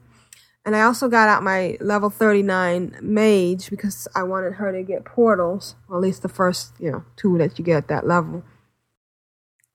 [0.64, 5.04] And I also got out my level 39 mage because I wanted her to get
[5.04, 8.44] portals, or at least the first, you know, two that you get at that level.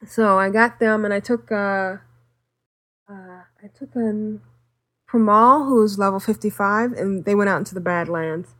[0.05, 1.97] So I got them and I took uh
[3.09, 4.39] uh I took a
[5.09, 8.55] Pramal who was level 55 and they went out into the Badlands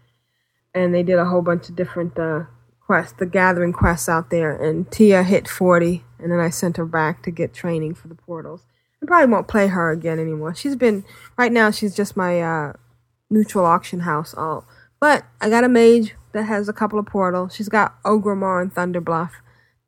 [0.74, 2.46] and they did a whole bunch of different uh
[2.82, 6.86] quests, the gathering quests out there and Tia hit 40 and then I sent her
[6.86, 8.66] back to get training for the portals.
[9.02, 10.56] I probably won't play her again anymore.
[10.56, 11.06] She's been
[11.38, 11.72] right now.
[11.72, 12.74] She's just my uh,
[13.30, 14.66] neutral auction house all.
[15.00, 17.56] But I got a mage that has a couple of portals.
[17.56, 19.32] She's got Orgrimmar and Thunderbluff.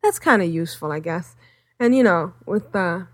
[0.03, 1.35] That's kind of useful, I guess.
[1.79, 3.07] And you know, with the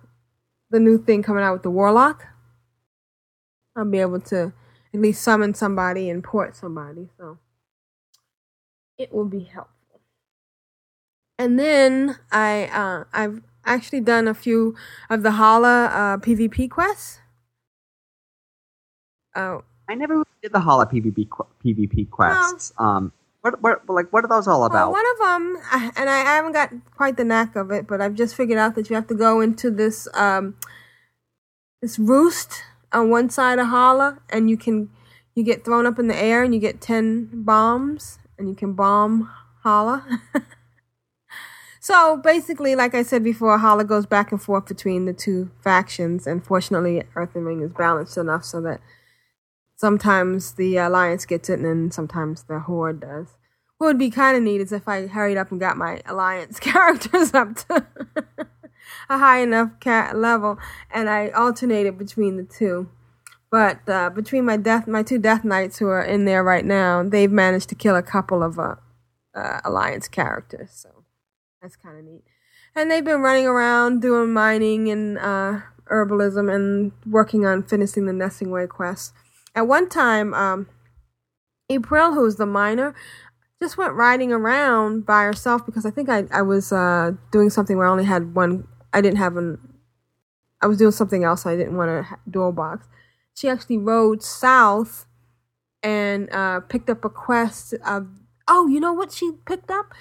[0.71, 2.25] the new thing coming out with the warlock,
[3.75, 4.53] I'll be able to
[4.93, 7.10] at least summon somebody and port somebody.
[7.17, 7.38] So
[8.97, 10.01] it will be helpful.
[11.38, 14.75] And then I uh, I've actually done a few
[15.10, 17.19] of the Halaa uh, PvP quests.
[19.36, 22.71] Uh, I never really did the Halaa PvP qu- PvP quests.
[22.78, 24.91] Um, What, what, like, what are those all Well, about?
[24.91, 25.58] one of them,
[25.97, 28.89] and I haven't got quite the knack of it, but I've just figured out that
[28.89, 30.56] you have to go into this um,
[31.82, 34.89] this roost on one side of Halaa, and you can
[35.36, 38.73] you get thrown up in the air, and you get ten bombs, and you can
[38.73, 39.30] bomb
[39.63, 40.01] Halaa.
[41.86, 46.26] so basically, like I said before, Halaa goes back and forth between the two factions,
[46.26, 48.82] and fortunately, Earthen Ring is balanced enough so that
[49.76, 53.38] sometimes the alliance gets it and then sometimes the horde does.
[53.78, 56.60] What would be kind of neat is if i hurried up and got my alliance
[56.71, 57.86] characters up to
[59.10, 60.58] a high enough ca- level
[60.89, 62.89] and i alternated between the two.
[63.52, 67.04] But uh, between my death my two death knights who are in there right now
[67.04, 68.78] they've managed to kill a couple of uh,
[69.36, 70.95] uh, alliance characters so
[71.65, 72.23] that's kind of neat
[72.75, 78.13] and they've been running around doing mining and uh, herbalism and working on finishing the
[78.13, 79.13] Nessingwary quest.
[79.56, 80.67] At one time, um,
[81.69, 82.93] April, who's the miner,
[83.62, 87.78] just went riding around by herself because I think I, I was uh, doing something
[87.78, 88.67] where I only had one.
[88.91, 89.58] I didn't have an.
[90.62, 91.45] I was doing something else.
[91.45, 92.88] I didn't want a door box.
[93.34, 95.06] She actually rode south
[95.82, 98.08] and uh, picked up a quest of.
[98.47, 99.93] Oh, you know what she picked up?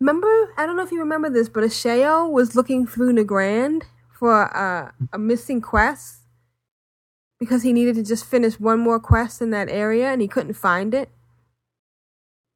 [0.00, 0.52] Remember?
[0.56, 3.82] I don't know if you remember this, but Ashayo was looking through Nagrand
[4.18, 6.22] for uh, a missing quest
[7.40, 10.54] because he needed to just finish one more quest in that area and he couldn't
[10.54, 11.08] find it.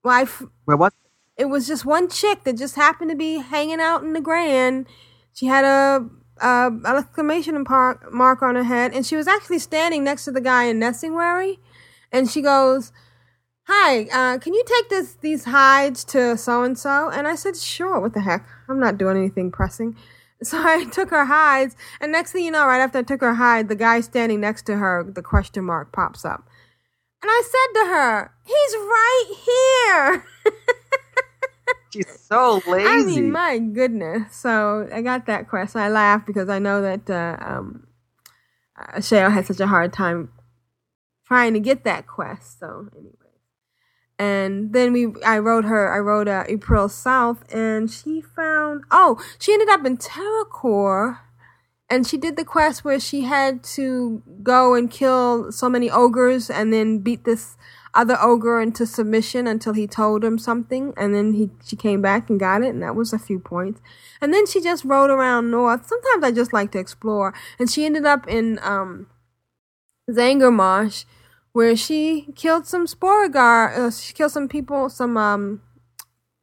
[0.05, 0.93] Well, I f- Wait, what?
[1.37, 4.87] it was just one chick that just happened to be hanging out in Nagrand.
[5.33, 6.09] She had a,
[6.41, 10.33] a an exclamation mark, mark on her head, and she was actually standing next to
[10.33, 11.59] the guy in Nessingwary.
[12.11, 12.93] And she goes,
[13.67, 17.57] "Hi, uh, can you take this these hides to so and so?" And I said,
[17.57, 18.01] "Sure.
[18.01, 18.47] What the heck?
[18.69, 19.97] I'm not doing anything pressing."
[20.45, 23.35] So I took her hides, and next thing you know, right after I took her
[23.35, 26.49] hide, the guy standing next to her, the question mark pops up.
[27.23, 30.25] And I said to her, He's right here.
[31.93, 32.89] She's so lazy.
[32.89, 34.35] I mean, my goodness.
[34.35, 35.77] So I got that quest.
[35.77, 37.87] I laughed because I know that uh, um,
[38.77, 40.31] uh, Shale had such a hard time
[41.27, 42.59] trying to get that quest.
[42.59, 43.22] So anyway,
[44.23, 48.85] and then we, I wrote her, I wrote uh, April South, and she found.
[48.89, 51.19] Oh, she ended up in Terracore.
[51.91, 56.49] And she did the quest where she had to go and kill so many ogres
[56.49, 57.57] and then beat this
[57.95, 60.95] other ogre into submission until he told him something.
[60.97, 63.83] And then he she came back and got it, and that was a few points.
[64.21, 65.85] And then she just rode around north.
[65.87, 67.35] Sometimes I just like to explore.
[67.59, 69.09] And she ended up in um,
[70.09, 71.07] Zangarmarsh,
[71.53, 73.77] where she killed some Sporeggar.
[73.77, 75.63] Uh, she killed some people, some um,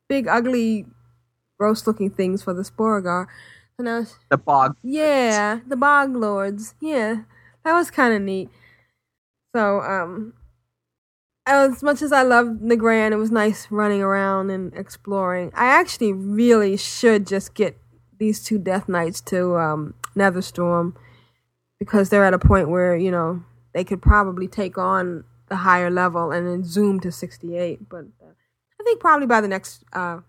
[0.08, 0.86] big, ugly,
[1.60, 3.28] gross-looking things for the Sporeggar.
[3.78, 4.76] So now the bog.
[4.84, 6.76] yeah, the bog lords.
[6.82, 7.22] Yeah,
[7.63, 8.50] that was kind of neat.
[9.56, 10.34] So, um,
[11.45, 15.52] as much as I loved Nagrand, it was nice running around and exploring.
[15.56, 17.78] I actually really should just get
[18.19, 20.95] these two Death Knights to um, Netherstorm
[21.80, 25.89] because they're at a point where you know they could probably take on the higher
[25.89, 27.89] level and then zoom to 68.
[27.89, 28.34] But uh,
[28.79, 30.19] I think probably by the next uh,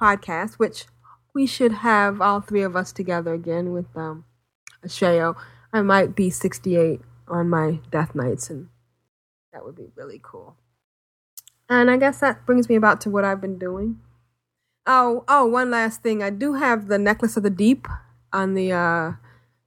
[0.00, 0.86] podcast, which
[1.34, 4.24] we should have all three of us together again with um
[4.84, 5.36] Ashayo.
[5.72, 8.68] I might be 68 on my Death Knights, and
[9.52, 10.56] that would be really cool.
[11.68, 14.00] And I guess that brings me about to what I've been doing.
[14.86, 16.22] Oh, oh, one last thing.
[16.22, 17.86] I do have the Necklace of the Deep
[18.32, 19.12] on the uh,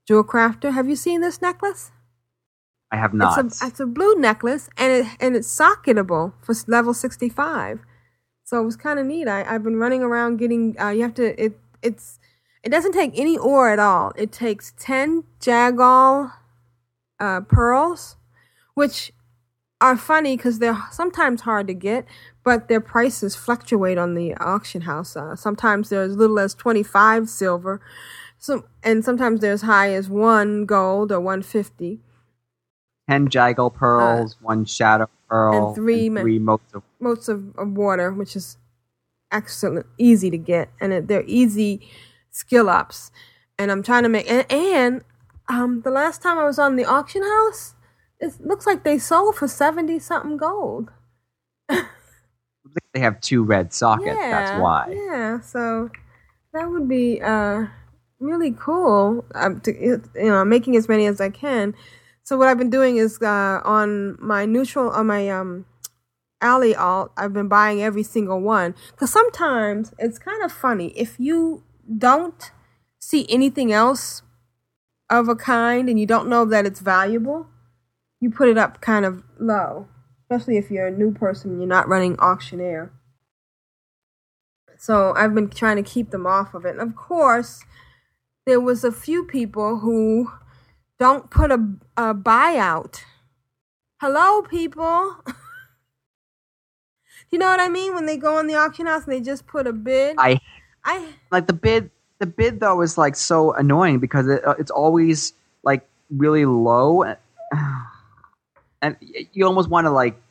[0.08, 0.74] Jewel Crafter.
[0.74, 1.92] Have you seen this necklace?
[2.92, 3.46] I have not.
[3.46, 7.80] It's a, it's a blue necklace, and it and it's socketable for level 65.
[8.44, 9.28] So it was kind of neat.
[9.28, 10.80] I, I've been running around getting.
[10.80, 11.42] Uh, you have to.
[11.42, 12.20] It it's
[12.64, 14.12] it doesn't take any ore at all.
[14.16, 16.34] It takes 10 Jaggal
[17.20, 18.18] uh, pearls,
[18.74, 19.12] which
[19.80, 22.06] are funny because they're sometimes hard to get,
[22.44, 25.16] but their prices fluctuate on the auction house.
[25.16, 27.82] Uh, sometimes they're as little as 25 silver,
[28.38, 32.00] so, and sometimes they're as high as 1 gold or 150.
[33.10, 37.56] Ten Jaggal pearls, one shadow pearl, Uh, and three ma- three motes of motes of,
[37.58, 38.58] of water, which is
[39.32, 41.82] excellent, easy to get, and it, they're easy
[42.30, 43.12] skill ups.
[43.58, 45.04] And I'm trying to make and, and
[45.50, 47.76] um the last time I was on the auction house,
[48.20, 50.90] it looks like they sold for seventy something gold.
[52.94, 54.18] They have two red sockets.
[54.30, 54.88] That's why.
[54.90, 55.90] Yeah, so
[56.54, 57.66] that would be uh
[58.20, 59.26] really cool.
[59.36, 61.74] Um, to, you know, I'm making as many as I can.
[62.24, 65.66] So what I've been doing is uh, on my neutral on my um
[66.42, 71.20] alley alt, I've been buying every single one because sometimes it's kind of funny if
[71.20, 71.64] you
[71.98, 72.52] don't
[73.00, 74.24] see anything else
[75.10, 77.48] of a kind and you don't know that it's valuable,
[78.20, 79.88] you put it up kind of low,
[80.24, 82.92] especially if you're a new person and you're not running auctioneer.
[84.78, 86.72] So I've been trying to keep them off of it.
[86.72, 87.64] And of course,
[88.48, 90.32] there was a few people who
[91.02, 91.56] don't put a,
[91.98, 93.02] a buyout.
[94.00, 95.16] Hello, people.
[97.32, 97.96] you know what I mean?
[97.96, 100.18] When they go on the auction house and they just put a bid.
[100.20, 100.40] I
[100.86, 101.90] I like the bid.
[102.20, 105.34] The bid though is like so annoying because it, uh, it's always
[105.64, 107.16] like really low,
[108.84, 108.96] and
[109.34, 110.22] you almost want to like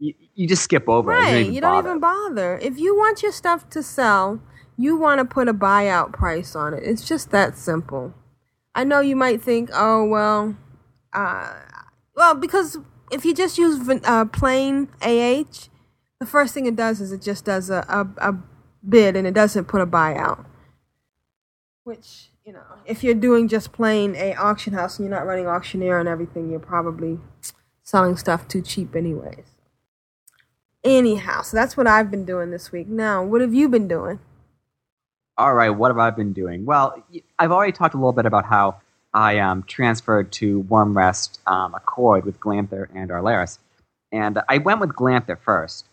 [0.00, 1.14] you, you just skip over it.
[1.14, 1.40] You don't right.
[1.42, 1.88] even You don't bother.
[1.90, 2.58] even bother.
[2.58, 4.40] If you want your stuff to sell,
[4.76, 6.82] you want to put a buyout price on it.
[6.82, 8.12] It's just that simple.
[8.74, 10.56] I know you might think, oh well,
[11.12, 11.54] uh,
[12.16, 12.78] well because
[13.12, 15.68] if you just use uh, plain AH,
[16.20, 18.34] the first thing it does is it just does a, a, a
[18.86, 20.44] bid and it doesn't put a buyout.
[21.84, 25.46] Which you know, if you're doing just plain a auction house and you're not running
[25.46, 27.18] auctioneer and everything, you're probably
[27.82, 29.46] selling stuff too cheap anyways.
[30.82, 32.88] Anyhow, so that's what I've been doing this week.
[32.88, 34.18] Now, what have you been doing?
[35.36, 36.64] All right, what have I been doing?
[36.64, 37.02] Well,
[37.38, 38.80] I've already talked a little bit about how
[39.12, 43.58] I um, transferred to Wyrmrest um, Accord with Glanthur and Arlaris.
[44.12, 45.86] And I went with Glanthur first.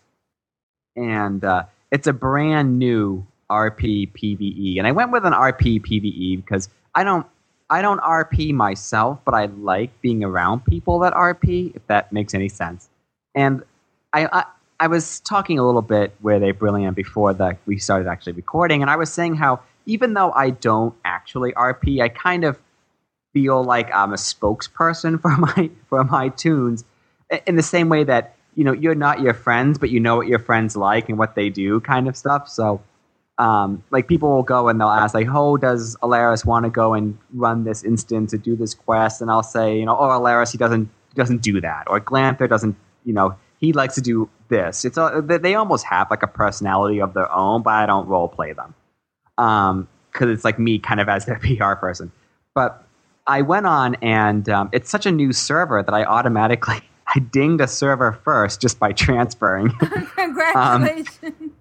[0.94, 4.78] And uh, it's a brand new RP PVE.
[4.78, 7.26] And I went with an RP PVE because I don't
[7.70, 12.34] I don't RP myself, but I like being around people that RP, if that makes
[12.34, 12.90] any sense.
[13.34, 13.62] And
[14.12, 14.44] I, I
[14.82, 18.90] I was talking a little bit with Aprillian before that we started actually recording, and
[18.90, 22.58] I was saying how even though I don't actually RP, I kind of
[23.32, 26.84] feel like I'm a spokesperson for my for my tunes,
[27.46, 30.26] in the same way that you know you're not your friends, but you know what
[30.26, 32.48] your friends like and what they do, kind of stuff.
[32.48, 32.82] So,
[33.38, 36.94] um, like people will go and they'll ask like, "Oh, does Alaris want to go
[36.94, 40.50] and run this instance or do this quest?" And I'll say, you know, "Oh, Alaris,
[40.50, 42.74] he doesn't he doesn't do that," or Glanthur doesn't,
[43.04, 44.84] you know, he likes to do this.
[44.84, 48.06] It's a, they they almost have like a personality of their own, but I don't
[48.06, 48.74] role play them
[49.36, 52.12] because it's like me kind of as their PR person.
[52.54, 52.84] But
[53.26, 56.82] I went on, and um, it's such a new server that I automatically
[57.14, 59.70] I dinged a server first just by transferring.
[60.16, 61.52] Congratulations.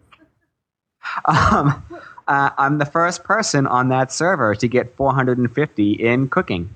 [1.25, 1.83] um,
[2.27, 6.75] uh, I'm the first person on that server to get 450 in cooking.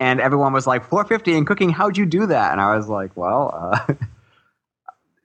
[0.00, 2.52] And everyone was like, 450 in cooking, how'd you do that?
[2.52, 3.94] And I was like, well, uh,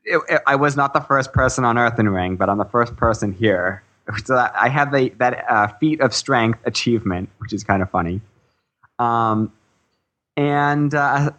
[0.06, 2.96] it, it- I was not the first person on Earthen Ring, but I'm the first
[2.96, 3.84] person here.
[4.26, 8.20] So I have the, that uh, feat of strength achievement, which is kind of funny.
[9.00, 9.50] Um,
[10.36, 11.32] and uh,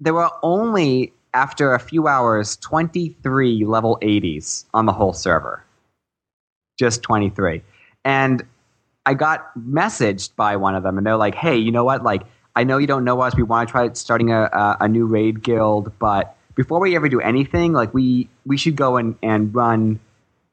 [0.00, 5.62] there were only, after a few hours, 23 level 80s on the whole server.
[6.78, 7.62] Just 23.
[8.06, 8.42] And
[9.04, 12.02] I got messaged by one of them, and they're like, hey, you know what?
[12.02, 12.22] Like,
[12.56, 13.36] I know you don't know us.
[13.36, 17.08] We want to try starting a, a, a new raid guild, but before we ever
[17.08, 20.00] do anything, like, we, we should go and, and run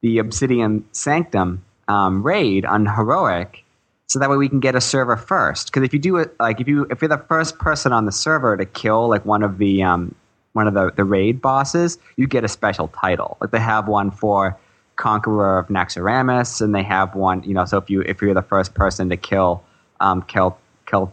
[0.02, 3.64] the Obsidian Sanctum um, raid on Heroic
[4.06, 5.66] so that way we can get a server first.
[5.66, 8.12] Because if you do it, like if you if you're the first person on the
[8.12, 10.14] server to kill like one of the um,
[10.52, 13.36] one of the, the raid bosses, you get a special title.
[13.40, 14.56] Like they have one for
[14.94, 17.64] Conqueror of Naxxramas, and they have one, you know.
[17.64, 19.64] So if you if you're the first person to kill
[19.98, 21.12] um, kill kill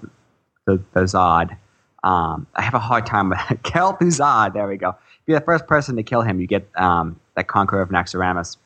[0.68, 1.58] the, the Zod,
[2.04, 4.90] um, I have a hard time with the There we go.
[4.90, 4.96] If
[5.28, 8.58] you're the first person to kill him, you get um, that Conqueror of Naxxramas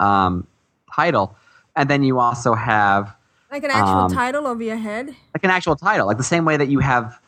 [0.00, 0.46] um,
[0.94, 1.36] title,
[1.76, 3.14] and then you also have
[3.50, 5.06] like an actual um, title over your head.
[5.06, 7.18] like an actual title, like the same way that you have,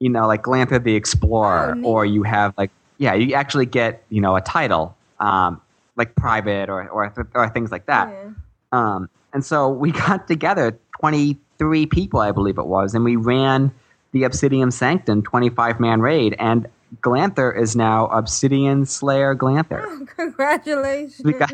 [0.00, 4.04] you know, like Glanthur the Explorer, Oh, or you have like, yeah, you actually get,
[4.10, 5.60] you know, a title, um,
[5.96, 8.08] like private or or, or things like that.
[8.08, 8.30] Yeah.
[8.72, 13.16] Um, and so we got together, twenty three people, I believe it was, and we
[13.16, 13.72] ran
[14.14, 16.66] the Obsidian Sanctum twenty five man raid, and
[17.02, 19.84] Glanthur is now Obsidian Slayer Glanthur.
[19.84, 21.20] Oh, congratulations.
[21.38, 21.52] got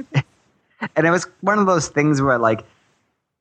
[0.95, 2.65] and it was one of those things where like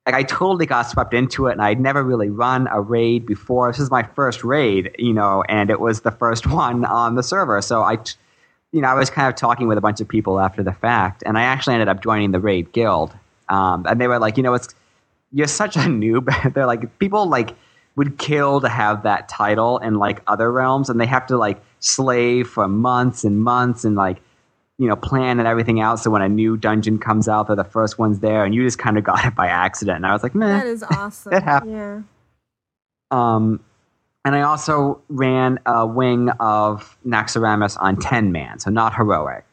[0.06, 3.72] like I totally got swept into it and I'd never really run a raid before.
[3.72, 7.24] This is my first raid, you know, and it was the first one on the
[7.24, 7.62] server.
[7.62, 8.16] So I t-
[8.72, 11.24] you know, I was kind of talking with a bunch of people after the fact
[11.26, 13.12] and I actually ended up joining the raid guild.
[13.50, 14.74] Um, and they were like, you know, it's
[15.32, 16.54] you're such a noob.
[16.54, 17.56] They're like people like
[18.00, 21.62] would kill to have that title in like other realms and they have to like
[21.80, 24.22] slave for months and months and like
[24.78, 26.00] you know, plan and everything out.
[26.00, 28.80] So when a new dungeon comes out, they're the first ones there, and you just
[28.80, 29.98] kind of got it by accident.
[29.98, 31.34] And I was like, man, that is awesome.
[31.34, 31.74] It happened.
[31.74, 32.02] yeah.
[33.12, 33.60] Um,
[34.24, 39.44] and I also ran a wing of Naxxramas on 10 man, so not heroic.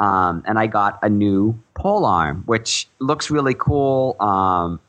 [0.00, 4.80] Um, and I got a new pole arm, which looks really cool, um,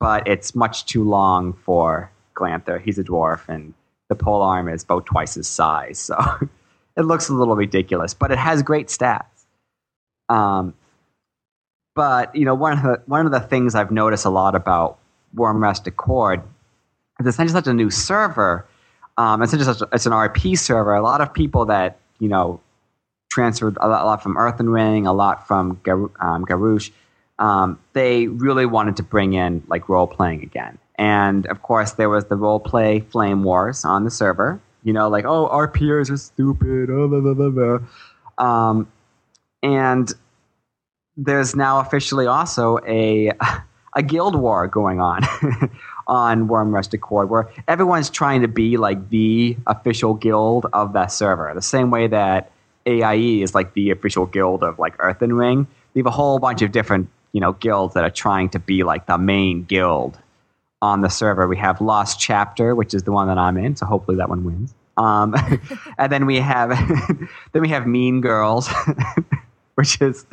[0.00, 2.78] but it's much too long for Glanthur.
[2.78, 3.74] He's a dwarf, and
[4.08, 6.16] the pole arm is about twice his size, so
[6.96, 9.24] it looks a little ridiculous, but it has great stats.
[10.28, 10.74] Um,
[11.94, 14.98] but you know, one of the one of the things I've noticed a lot about
[15.34, 16.42] Wyrmrest Accord
[17.20, 18.66] is it's not just such a new server.
[19.16, 20.94] Um, it's not just a, it's an RP server.
[20.94, 22.60] A lot of people that you know
[23.30, 26.90] transferred a lot, a lot from Earthen Ring, a lot from Gar- um, Garrosh.
[27.38, 32.08] Um, they really wanted to bring in like role playing again, and of course there
[32.08, 34.60] was the role play Flame Wars on the server.
[34.84, 36.90] You know, like oh, our peers are stupid.
[36.90, 37.78] Oh, blah, blah, blah.
[38.38, 38.88] Um,
[39.62, 40.12] and
[41.16, 43.32] there's now officially also a
[43.94, 45.22] a guild war going on
[46.06, 51.50] on Worm Accord, where everyone's trying to be like the official guild of that server.
[51.54, 52.52] The same way that
[52.86, 55.66] AIE is like the official guild of like Earthen Ring.
[55.94, 58.82] We have a whole bunch of different you know guilds that are trying to be
[58.82, 60.18] like the main guild
[60.80, 61.46] on the server.
[61.46, 64.42] We have Lost Chapter, which is the one that I'm in, so hopefully that one
[64.42, 64.72] wins.
[64.96, 65.34] Um,
[65.98, 66.70] and then we have
[67.52, 68.70] then we have Mean Girls,
[69.74, 70.24] which is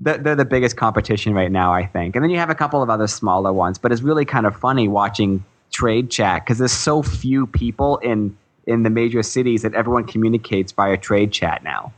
[0.00, 2.16] they're, the biggest competition right now, I think.
[2.16, 4.56] And then you have a couple of other smaller ones, but it's really kind of
[4.56, 9.72] funny watching trade chat because there's so few people in in the major cities that
[9.74, 11.92] everyone communicates via trade chat now.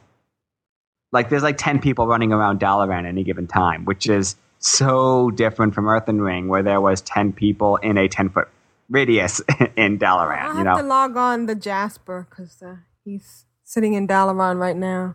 [1.16, 5.30] Like there's like 10 people running around Dalaran at any given time, which is so
[5.30, 8.48] different from Earthen Ring, where there was 10 people in a 10 foot
[8.90, 9.40] radius
[9.76, 10.38] in Dalaran.
[10.38, 14.76] I have you know, to log on Thejasper because uh, he's sitting in Dalaran right
[14.76, 15.14] now.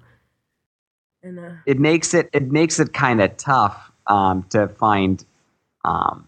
[1.22, 5.24] And uh, it makes it it makes it kind of tough um, to find
[5.86, 6.28] um,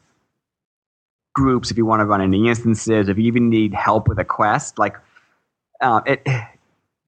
[1.33, 3.09] groups if you want to run any instances.
[3.09, 4.97] If you even need help with a quest, like
[5.81, 6.21] uh, it,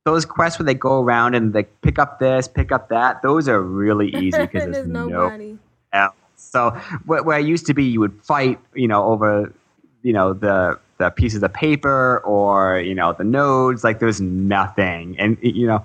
[0.05, 3.21] those quests where they go around and they pick up this, pick up that.
[3.21, 5.57] Those are really easy because there's there's no nobody.
[5.91, 6.15] else.
[6.35, 6.69] So
[7.05, 9.51] where, where it used to be, you would fight, you know, over,
[10.03, 13.83] you know, the the pieces of paper or you know the nodes.
[13.83, 15.83] Like there's nothing, and you know,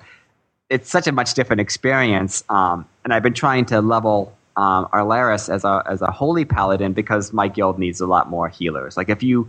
[0.69, 2.45] it's such a much different experience.
[2.49, 6.93] Um, and I've been trying to level um, Arlaris as a as a holy paladin
[6.93, 8.97] because my guild needs a lot more healers.
[8.97, 9.49] Like if you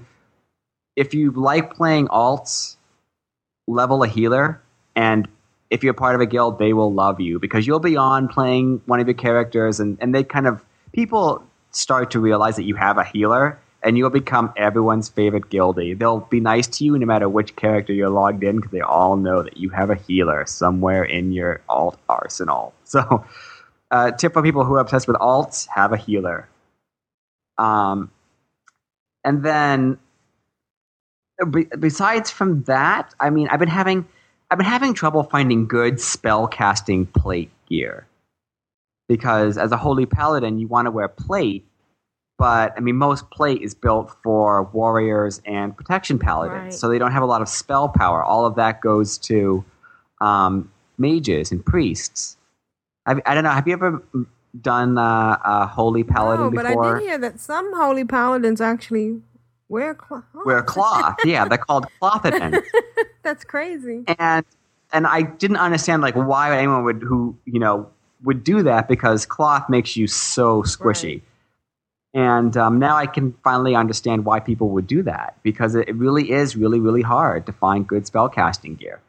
[0.96, 2.78] if you like playing alts,
[3.68, 4.62] level a healer,
[4.96, 5.28] and
[5.70, 8.82] if you're part of a guild, they will love you because you'll be on playing
[8.86, 12.76] one of your characters, and and they kind of people start to realize that you
[12.76, 13.60] have a healer.
[13.84, 15.98] And you'll become everyone's favorite guildie.
[15.98, 19.16] They'll be nice to you no matter which character you're logged in because they all
[19.16, 22.74] know that you have a healer somewhere in your alt arsenal.
[22.84, 23.26] So,
[23.90, 26.48] uh, tip for people who are obsessed with alts: have a healer.
[27.58, 28.12] Um,
[29.24, 29.98] and then
[31.46, 34.06] be- besides from that, I mean, I've been having
[34.50, 38.06] I've been having trouble finding good spell casting plate gear
[39.08, 41.66] because as a holy paladin, you want to wear plate,
[42.38, 46.74] but I mean, most plate is built for warriors and protection paladins, Right.
[46.74, 48.24] so they don't have a lot of spell power.
[48.24, 49.64] All of that goes to
[50.20, 52.38] um, mages and priests.
[53.06, 53.52] I, I don't know.
[53.52, 54.04] Have you ever
[54.62, 56.98] done uh, a holy paladin No, but before?
[56.98, 59.22] I did hear that some holy paladins actually
[59.72, 60.24] wear cloth.
[60.46, 61.16] Wear cloth.
[61.26, 62.62] yeah, they're called clothidins.
[63.24, 64.04] That's crazy.
[64.20, 64.46] and
[64.94, 67.90] and I didn't understand like why anyone would who you know
[68.24, 71.22] would do that because cloth makes you so squishy.
[72.14, 75.96] And um, now I can finally understand why people would do that because it, it
[75.96, 79.00] really is really really hard to find good spellcasting gear.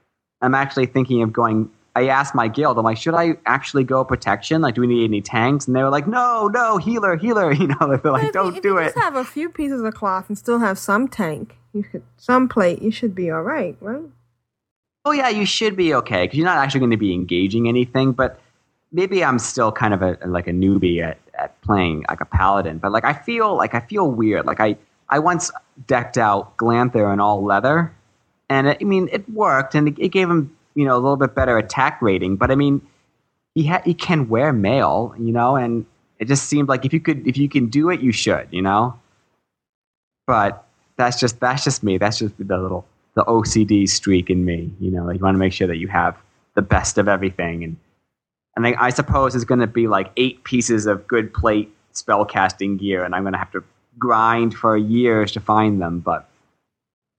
[0.41, 1.71] I'm actually thinking of going.
[1.95, 2.79] I asked my guild.
[2.79, 4.63] I'm like, should I actually go protection?
[4.63, 5.67] Like, do we need any tanks?
[5.67, 7.53] And they were like, no, no, healer, healer.
[7.63, 8.85] You know, they're like, don't you, do you it.
[8.85, 11.57] Just have a few pieces of cloth and still have some tank.
[11.75, 12.83] You could some plate.
[12.83, 14.05] You should be all right, right?
[15.05, 18.13] oh yeah, you should be okay because you're not actually going to be engaging anything.
[18.13, 18.39] But
[18.91, 22.79] maybe I'm still kind of a like a newbie at, at playing like a paladin.
[22.79, 24.47] But like I feel like I feel weird.
[24.47, 24.77] Like I
[25.09, 25.51] I once
[25.87, 27.93] decked out Glanthur in all leather,
[28.49, 31.17] and it, I mean it worked, and it, it gave him you know a little
[31.17, 32.37] bit better attack rating.
[32.37, 32.81] But I mean
[33.55, 35.87] he ha- he can wear mail, you know, and
[36.19, 38.63] it just seemed like if you could if you can do it, you should, you
[38.63, 38.99] know.
[40.27, 40.65] But
[40.97, 41.99] that's just that's just me.
[41.99, 44.73] That's just the little the OCD streak in me.
[44.81, 46.17] You know, like you want to make sure that you have
[46.55, 47.77] the best of everything, and
[48.57, 52.79] and I, I suppose it's going to be like eight pieces of good plate spellcasting
[52.79, 53.65] gear, and I'm going to have to
[53.99, 56.29] grind for years to find them, but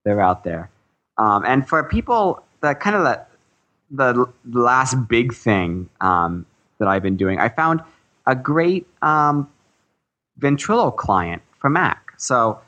[0.06, 0.70] they're out there.
[1.18, 3.26] Um, and for people that kind of the
[3.92, 6.46] the last big thing um,
[6.80, 7.82] that I've been doing, I found
[8.26, 9.50] a great um,
[10.40, 12.14] Ventrilo client for Mac.
[12.18, 12.60] So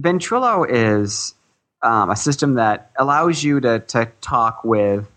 [0.00, 1.34] Ventrilo is
[1.82, 5.08] um, a system that allows you to, to talk with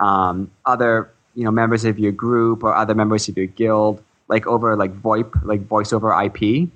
[0.00, 4.46] um, other you know members of your group or other members of your guild, like
[4.46, 6.68] over like VoIP, like voice over IP.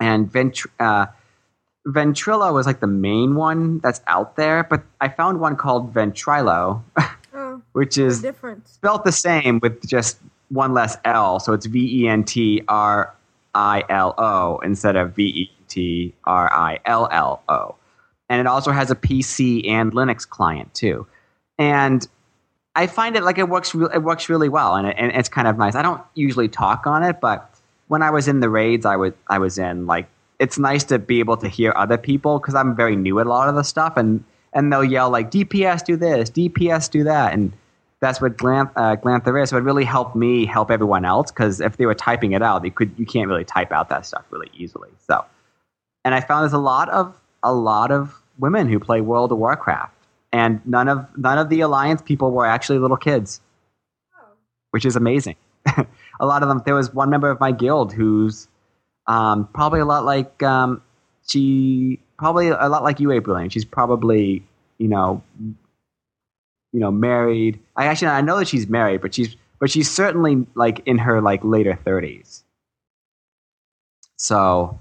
[0.00, 1.06] And Ventr- uh,
[1.86, 6.82] Ventrilo is like the main one that's out there, but I found one called Ventrilo,
[7.72, 8.24] which is
[8.64, 10.18] spelt the same with just
[10.48, 13.14] one less L, so it's V E N T R
[13.54, 17.74] I L O instead of V E T R I L L O.
[18.28, 21.06] And it also has a PC and Linux client too.
[21.58, 22.06] And
[22.74, 23.74] I find it like it works.
[23.74, 25.74] Re- it works really well, and, it, and it's kind of nice.
[25.74, 27.48] I don't usually talk on it, but
[27.88, 30.06] when I was in the raids, I was I was in like
[30.38, 33.28] it's nice to be able to hear other people because I'm very new at a
[33.28, 37.34] lot of the stuff, and and they'll yell like DPS do this, DPS do that,
[37.34, 37.52] and
[38.02, 39.50] that's what Glanth, uh, Glanthur is.
[39.50, 42.62] So it really helped me help everyone else because if they were typing it out,
[42.62, 44.90] they could you can't really type out that stuff really easily.
[45.06, 45.24] So,
[46.04, 49.38] and I found there's a lot of a lot of women who play World of
[49.38, 49.94] Warcraft,
[50.32, 53.40] and none of none of the Alliance people were actually little kids,
[54.72, 55.36] which is amazing.
[56.20, 56.60] a lot of them.
[56.66, 58.48] There was one member of my guild who's
[59.06, 60.82] um, probably a lot like um,
[61.28, 63.48] she probably a lot like you, April.
[63.48, 64.44] She's probably
[64.78, 65.22] you know
[66.72, 67.60] you know married.
[67.76, 71.20] I actually I know that she's married, but she's but she's certainly like in her
[71.20, 72.44] like later thirties.
[74.16, 74.80] So,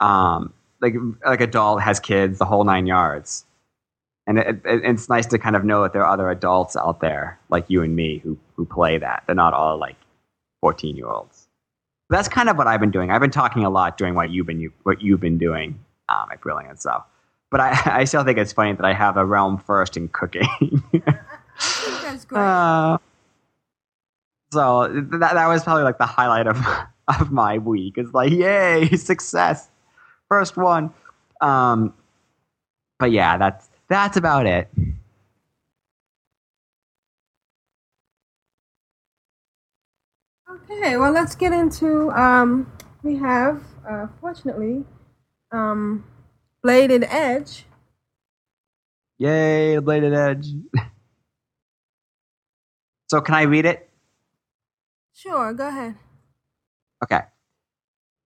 [0.00, 3.44] um, like like adult has kids, the whole nine yards,
[4.26, 7.00] and it, it, it's nice to kind of know that there are other adults out
[7.00, 9.24] there like you and me who who play that.
[9.26, 9.96] They're not all like
[10.60, 11.48] fourteen year olds.
[12.10, 13.10] That's kind of what I've been doing.
[13.10, 15.78] I've been talking a lot doing what you've been you, what you've been doing
[16.08, 16.78] um, at Aprillian.
[16.80, 17.02] So,
[17.50, 20.82] but I, I still think it's funny that I have a realm first in cooking.
[22.02, 22.40] That's great.
[22.40, 22.98] Uh,
[24.52, 26.58] so that that was probably like the highlight of
[27.20, 27.94] of my week.
[27.98, 29.68] It's like, yay, success,
[30.28, 30.92] first one.
[31.40, 31.94] Um,
[32.98, 34.68] but yeah, that's that's about it.
[40.50, 42.10] Okay, well, let's get into.
[42.12, 42.70] Um,
[43.02, 44.84] we have, uh, fortunately,
[45.52, 46.04] um,
[46.62, 47.64] Bladed Edge.
[49.18, 50.48] Yay, bladed edge.
[53.08, 53.88] so can I read it?
[55.14, 55.96] Sure, go ahead.
[57.02, 57.20] Okay.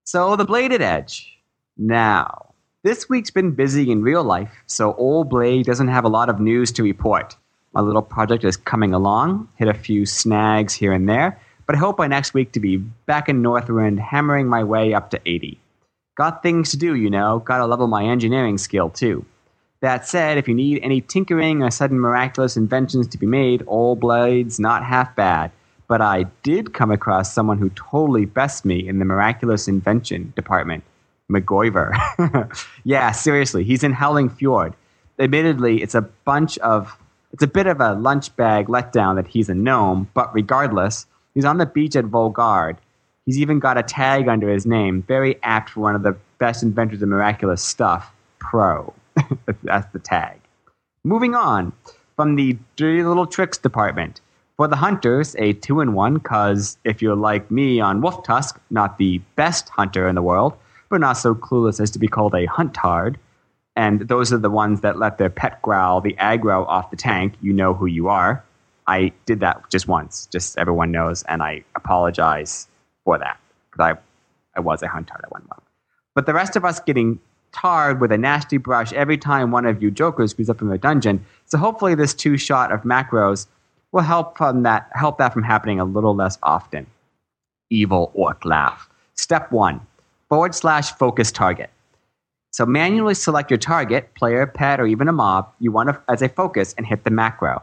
[0.04, 1.38] So the bladed edge.
[1.76, 2.52] Now,
[2.82, 6.40] this week's been busy in real life, so old Blade doesn't have a lot of
[6.40, 7.36] news to report.
[7.72, 11.78] My little project is coming along, hit a few snags here and there, but I
[11.78, 15.60] hope by next week to be back in Northrend, hammering my way up to 80.
[16.16, 19.24] Got things to do, you know, gotta level my engineering skill too.
[19.82, 23.98] That said, if you need any tinkering or sudden miraculous inventions to be made, Old
[23.98, 25.50] Blade's not half bad.
[25.88, 30.84] But I did come across someone who totally bests me in the miraculous invention department.
[31.28, 31.92] MacGoyver.
[32.84, 34.74] yeah, seriously, he's in Howling Fjord.
[35.18, 36.96] Admittedly, it's a bunch of
[37.32, 41.44] it's a bit of a lunch bag letdown that he's a gnome, but regardless, he's
[41.44, 42.76] on the beach at Valgarde.
[43.26, 46.62] He's even got a tag under his name, very apt for one of the best
[46.62, 48.92] inventors of miraculous stuff, Pro.
[49.62, 50.40] That's the tag.
[51.04, 51.72] Moving on
[52.16, 54.20] from the dirty little tricks department.
[54.56, 58.60] For the hunters, a two in one, cause if you're like me on Wolf Tusk,
[58.70, 60.54] not the best hunter in the world,
[60.88, 63.18] but not so clueless as to be called a huntard,
[63.74, 67.34] and those are the ones that let their pet growl the aggro off the tank,
[67.40, 68.44] you know who you are.
[68.86, 72.68] I did that just once, just everyone knows, and I apologize
[73.04, 73.40] for that,
[73.70, 75.62] because I, I was a huntard at one moment.
[76.14, 77.18] But the rest of us getting
[77.52, 80.78] tarred with a nasty brush every time one of you jokers screws up in the
[80.78, 81.24] dungeon.
[81.46, 83.46] So hopefully this two shot of macros
[83.92, 86.86] will help from that help that from happening a little less often.
[87.70, 88.88] Evil orc laugh.
[89.14, 89.80] Step one:
[90.28, 91.70] forward slash focus target.
[92.52, 96.20] So manually select your target, player, pet, or even a mob you want to, as
[96.20, 97.62] a focus and hit the macro.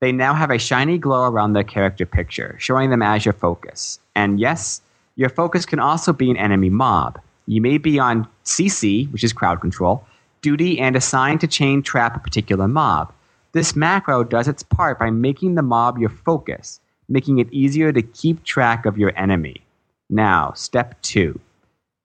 [0.00, 3.98] They now have a shiny glow around their character picture, showing them as your focus.
[4.14, 4.82] And yes,
[5.16, 7.18] your focus can also be an enemy mob.
[7.48, 10.04] You may be on CC, which is crowd control,
[10.42, 13.10] duty and assigned to chain trap a particular mob.
[13.52, 16.78] This macro does its part by making the mob your focus,
[17.08, 19.62] making it easier to keep track of your enemy.
[20.10, 21.40] Now, step two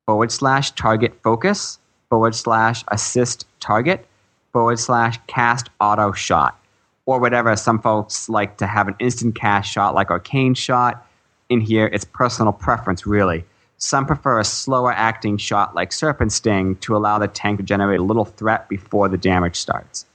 [0.06, 1.78] forward slash target focus,
[2.10, 4.08] forward slash assist target,
[4.54, 6.58] forward slash cast auto shot,
[7.06, 7.54] or whatever.
[7.58, 11.06] Some folks like to have an instant cast shot like Arcane Shot.
[11.50, 13.44] In here, it's personal preference, really.
[13.84, 17.99] Some prefer a slower acting shot like Serpent Sting to allow the tank to generate
[17.99, 20.05] a little threat before the damage starts.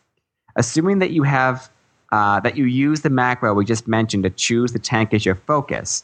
[0.56, 1.68] Assuming that you have
[2.10, 5.34] uh, that you use the macro we just mentioned to choose the tank as your
[5.34, 6.02] focus,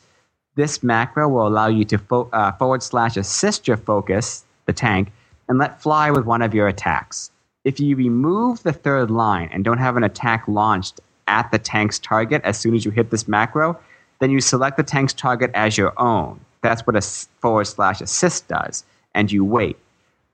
[0.57, 5.11] this macro will allow you to fo- uh, forward slash assist your focus, the tank,
[5.49, 7.31] and let fly with one of your attacks.
[7.65, 11.99] If you remove the third line and don't have an attack launched at the tank's
[11.99, 13.81] target as soon as you hit this macro,
[14.19, 16.44] then you select the tank's target as your own.
[16.65, 17.03] That's what a
[17.43, 18.85] forward slash assist does,
[19.15, 19.77] and you wait.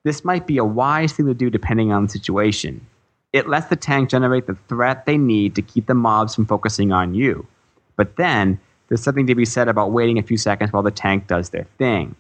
[0.05, 2.87] This might be a wise thing to do depending on the situation.
[3.33, 6.93] It lets the tank generate the threat they need to keep the mobs from focusing
[6.93, 7.49] on you.
[7.97, 11.27] But then, there's something to be said about waiting a few seconds while the tank
[11.27, 12.15] does their thing.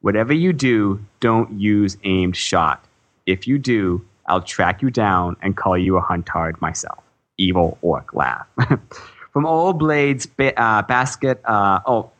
[0.00, 2.84] Whatever you do, don't use aimed shot.
[3.26, 7.02] If you do, I'll track you down and call you a huntard myself.
[7.36, 8.46] Evil orc laugh.
[9.36, 12.10] From Old Blade's ba- uh, basket, uh, oh.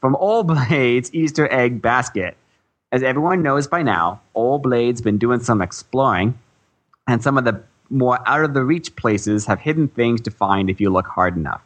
[0.00, 2.36] From Old Blade's Easter egg basket.
[2.92, 6.38] As everyone knows by now, Old Blade's been doing some exploring,
[7.08, 7.60] and some of the
[7.90, 11.36] more out of the reach places have hidden things to find if you look hard
[11.36, 11.60] enough.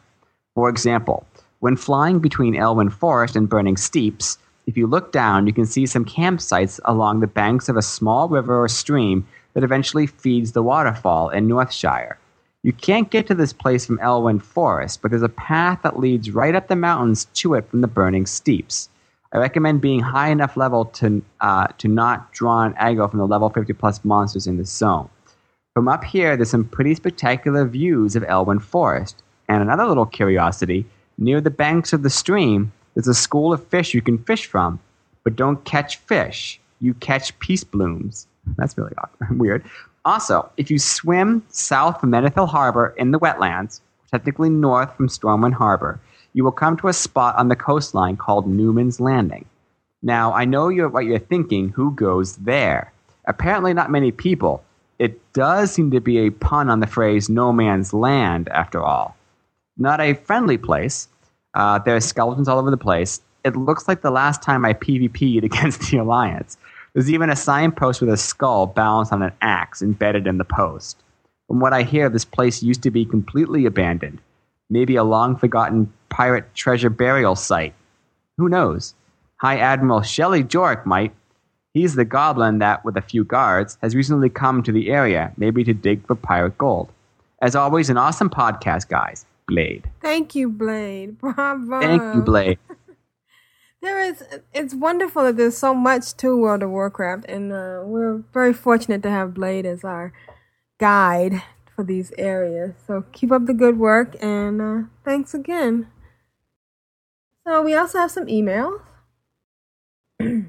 [0.54, 1.26] For example,
[1.60, 5.84] when flying between Elwynn Forest and Burning Steppes, if you look down, you can see
[5.84, 10.62] some campsites along the banks of a small river or stream that eventually feeds the
[10.62, 12.16] waterfall in Northshire.
[12.64, 16.30] You can't get to this place from Elwynn Forest, but there's a path that leads
[16.30, 18.88] right up the mountains to it from the burning steppes.
[19.34, 23.26] I recommend being high enough level to, uh, to not draw an aggro from the
[23.26, 25.10] level 50 plus monsters in the zone.
[25.74, 29.22] From up here, there's some pretty spectacular views of Elwynn Forest.
[29.46, 30.86] And another little curiosity
[31.18, 34.80] near the banks of the stream, there's a school of fish you can fish from,
[35.22, 36.58] but don't catch fish.
[36.80, 38.24] You catch peaceblooms.
[38.56, 39.64] That's really awkward, weird.
[40.04, 43.80] Also, if you swim south from Menethil Harbor in the wetlands,
[44.10, 45.98] technically north from Stormwind Harbor,
[46.34, 49.46] you will come to a spot on the coastline called Newman's Landing.
[50.02, 52.92] Now, I know you're, what you're thinking who goes there?
[53.26, 54.62] Apparently, not many people.
[54.98, 59.16] It does seem to be a pun on the phrase no man's land, after all.
[59.78, 61.08] Not a friendly place.
[61.54, 63.22] Uh, there are skeletons all over the place.
[63.44, 66.58] It looks like the last time I PvP'd against the Alliance.
[66.94, 70.96] There's even a signpost with a skull balanced on an axe embedded in the post.
[71.48, 74.20] From what I hear, this place used to be completely abandoned.
[74.70, 77.74] Maybe a long forgotten pirate treasure burial site.
[78.38, 78.94] Who knows?
[79.36, 81.12] High Admiral Shelley Jork might.
[81.72, 85.64] He's the goblin that, with a few guards, has recently come to the area, maybe
[85.64, 86.90] to dig for pirate gold.
[87.42, 89.26] As always, an awesome podcast, guys.
[89.48, 89.90] Blade.
[90.00, 91.18] Thank you, Blade.
[91.20, 91.80] Bravo.
[91.80, 92.58] Thank you, Blade.
[93.84, 94.24] There is.
[94.54, 99.02] It's wonderful that there's so much to World of Warcraft, and uh, we're very fortunate
[99.02, 100.14] to have Blade as our
[100.80, 101.42] guide
[101.76, 102.72] for these areas.
[102.86, 105.88] So keep up the good work, and uh, thanks again.
[107.46, 108.80] So we also have some emails,
[110.18, 110.46] and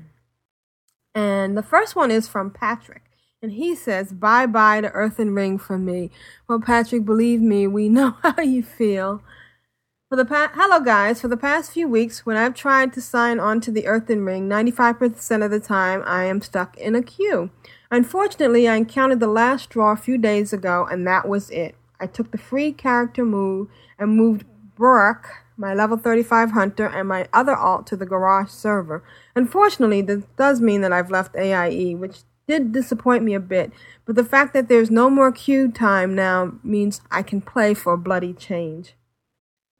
[1.58, 3.04] the first one is from Patrick.
[3.42, 6.10] And he says, Bye bye to Earthen Ring from me.
[6.48, 9.22] Well, Patrick, believe me, we know how you feel.
[10.16, 11.20] For the pa- Hello, guys.
[11.20, 14.48] For the past few weeks, when I've tried to sign on to the Earthen Ring,
[14.48, 17.50] 95% of the time I am stuck in a queue.
[17.92, 21.76] Unfortunately, I encountered the last straw a few days ago, and that was it.
[22.00, 23.68] I took the free character move
[24.00, 24.46] and moved
[24.80, 25.26] Burak,
[25.58, 29.04] my level 35 hunter, and my other alt to the Garrosh server.
[29.36, 33.74] Unfortunately, this does mean that I've left AIE, which did disappoint me a bit,
[34.06, 37.92] but the fact that there's no more queue time now means I can play for
[37.92, 38.96] a bloody change.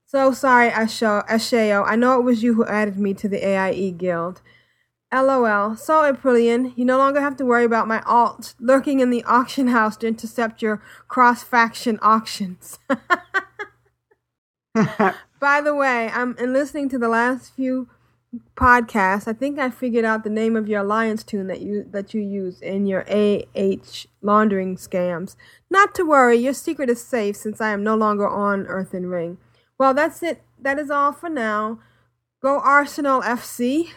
[0.06, 1.84] So sorry, Ashayo.
[1.86, 4.42] I know it was you who added me to the AIE guild.
[5.12, 5.76] LOL.
[5.76, 9.68] So, Aprillian, you no longer have to worry about my alt lurking in the auction
[9.68, 12.80] house to intercept your cross faction auctions.
[15.40, 17.88] By the way, I'm in listening to the last few
[18.56, 19.28] podcasts.
[19.28, 22.22] I think I figured out the name of your alliance tune that you that you
[22.22, 25.36] use in your AH laundering scams.
[25.70, 29.38] Not to worry, your secret is safe since I am no longer on Earthen Ring.
[29.78, 30.42] Well, that's it.
[30.60, 31.80] That is all for now.
[32.42, 33.90] Go Arsenal FC.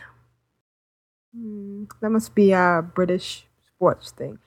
[1.34, 4.38] Hmm, that must be a British sports thing.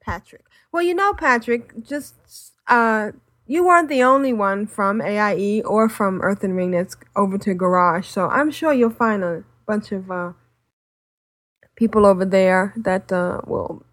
[0.00, 0.44] Patrick.
[0.72, 2.14] Well, you know, Patrick, just
[2.66, 3.12] uh,
[3.46, 8.06] you weren't the only one from AIE or from Earthen Ring that's over to Garrosh,
[8.06, 10.32] so I'm sure you'll find a bunch of uh,
[11.76, 13.84] people over there that uh, will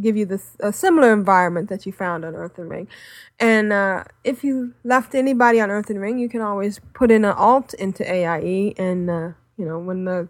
[0.00, 2.88] give you this a similar environment that you found on Earthen Ring.
[3.38, 7.32] And uh, if you left anybody on Earthen Ring, you can always put in an
[7.32, 10.28] alt into AIE, and uh, you know when the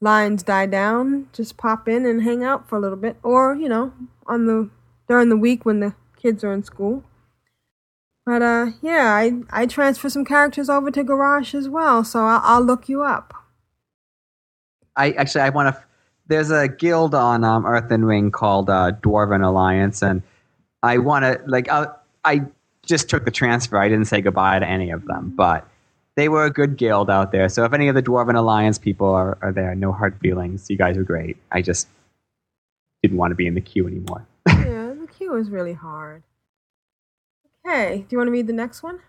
[0.00, 3.68] lines die down, just pop in and hang out for a little bit, or you
[3.68, 3.92] know
[4.26, 4.70] on the
[5.08, 7.04] during the week when the kids are in school.
[8.24, 12.40] But uh, yeah, I I transfer some characters over to Garrosh as well, so I'll,
[12.42, 13.34] I'll look you up.
[14.96, 15.84] I actually I want to
[16.28, 20.22] there's a guild on um, Earthen Ring called uh, Dwarven Alliance, and
[20.82, 21.86] I want to like I,
[22.24, 22.42] I
[22.84, 23.78] just took the transfer.
[23.78, 25.68] I didn't say goodbye to any of them, but
[26.16, 27.48] they were a good guild out there.
[27.48, 30.68] So if any of the Dwarven Alliance people are, are there, no hard feelings.
[30.70, 31.36] You guys are great.
[31.52, 31.88] I just
[33.02, 34.26] didn't want to be in the queue anymore.
[34.48, 36.22] yeah, the queue is really hard.
[37.66, 39.00] Okay, do you want to read the next one?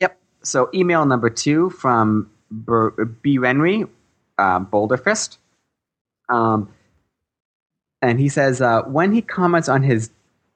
[0.00, 0.18] Yep.
[0.42, 2.30] So email number two from
[3.22, 3.38] B.
[3.42, 3.84] Henry,
[4.38, 5.38] uh, Boulderfist.
[6.28, 6.68] Um,
[8.02, 10.10] and he says uh, when he comments on his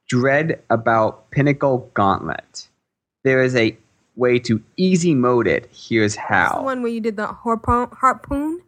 [0.09, 2.69] dread about Pinnacle Gauntlet,
[3.25, 3.77] there is a
[4.17, 6.63] way to easy mode it, here's That's the how.
[6.63, 7.89] one where you did the harpoon.
[7.93, 8.61] harpoon?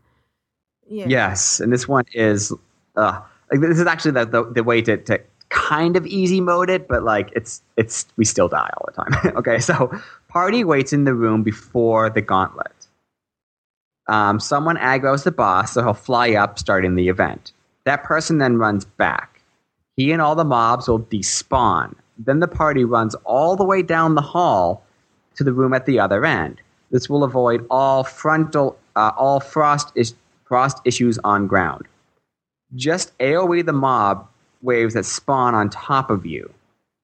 [0.88, 1.06] Yeah.
[1.08, 2.52] Yes, and this one is
[2.96, 3.20] uh,
[3.50, 6.88] like this is actually the, the, the way to, to kind of easy mode it,
[6.88, 9.32] but like it's it's we still die all the time.
[9.36, 9.92] okay, so
[10.28, 12.79] party waits in the room before the gauntlet.
[14.10, 17.52] Um, someone aggro's the boss, so he'll fly up starting the event.
[17.84, 19.40] That person then runs back.
[19.96, 21.94] He and all the mobs will despawn.
[22.18, 24.82] Then the party runs all the way down the hall
[25.36, 26.60] to the room at the other end.
[26.90, 31.86] This will avoid all frontal, uh, all frost is, frost issues on ground.
[32.74, 34.28] Just AOE the mob
[34.60, 36.52] waves that spawn on top of you.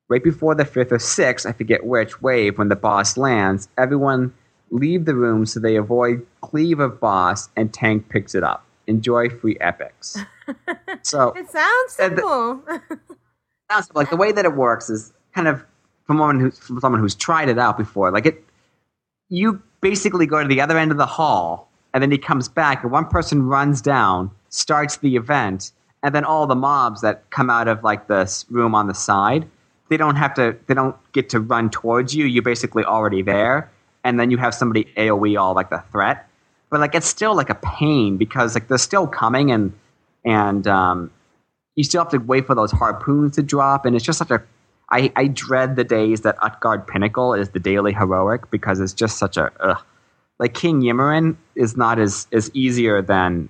[0.09, 4.35] Right before the fifth or sixth, I forget which wave, when the boss lands, everyone
[4.71, 8.65] leave the room so they avoid cleave of boss and tank picks it up.
[8.87, 10.17] Enjoy free epics.
[11.03, 12.63] so It sounds Uh, the- simple.
[13.71, 15.65] sounds like the way that it works is kind of
[16.05, 18.11] from someone who's from someone who's tried it out before.
[18.13, 18.45] Like it,
[19.29, 22.83] you basically go to the other end of the hall, and then he comes back,
[22.85, 25.73] and one person runs down, starts the event,
[26.05, 29.49] and then all the mobs that come out of like this room on the side,
[29.89, 32.25] they don't have to, they don't get to run towards you.
[32.25, 33.69] You're basically already there,
[34.07, 36.29] and then you have somebody AOE all like the threat.
[36.71, 39.73] But like it's still like a pain because like they're still coming and
[40.25, 41.11] and um,
[41.75, 44.43] you still have to wait for those harpoons to drop, and it's just such a.
[44.89, 49.19] I, I dread the days that Utgard Pinnacle is the daily heroic because it's just
[49.19, 49.53] such a.
[49.61, 49.83] Ugh.
[50.39, 53.49] Like King Ymiron is not as, as easier than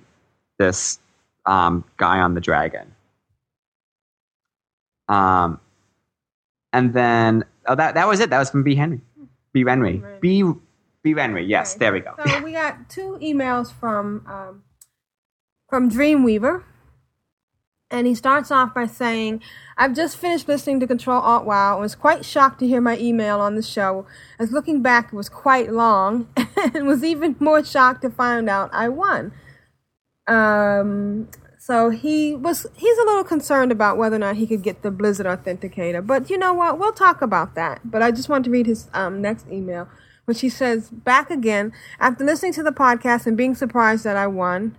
[0.57, 0.99] this
[1.45, 2.95] um, guy on the dragon.
[5.09, 5.59] Um,
[6.73, 8.29] and then oh that that was it.
[8.29, 9.01] That was from B Henry,
[9.63, 10.43] B Henry, B
[11.03, 11.45] B Henry.
[11.45, 11.79] Yes, Okay.
[11.79, 12.13] there we go.
[12.25, 14.63] So we got two emails from um,
[15.69, 16.63] from Dreamweaver,
[17.89, 19.41] and he starts off by saying,
[19.77, 22.97] "I've just finished listening to Control Alt Wow and was quite shocked to hear my
[22.97, 24.05] email on the show.
[24.39, 26.27] As looking back, it was quite long,
[26.73, 29.31] and was even more shocked to find out I won."
[30.27, 31.29] Um,
[31.67, 34.89] so he was he's a little concerned about whether or not he could get the
[34.91, 36.01] Blizzard Authenticator.
[36.05, 36.79] But you know what?
[36.79, 37.81] We'll talk about that.
[37.83, 39.89] But I just want to read his um, next email,
[40.23, 44.27] which he says, "Back again after listening to the podcast and being surprised that I
[44.27, 44.77] won."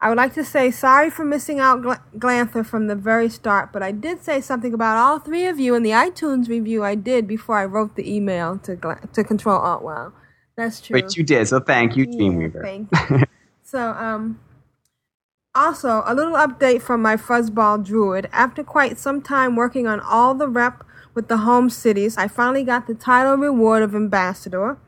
[0.00, 3.70] I would like to say sorry for missing out Gl- Glanthur from the very start,
[3.72, 6.94] but I did say something about all three of you in the iTunes review I
[6.96, 10.12] did before I wrote the email to Gla- to Control Alt Wow.
[10.56, 10.98] That's true.
[11.00, 12.62] But you did, so thank you, Yeah, Dreamweaver.
[12.62, 13.26] thank you.
[13.62, 14.40] so, um,
[15.54, 18.28] also a little update from my fuzzball druid.
[18.32, 20.84] After quite some time working on all the rep
[21.14, 24.78] with the home cities, I finally got the title reward of ambassador.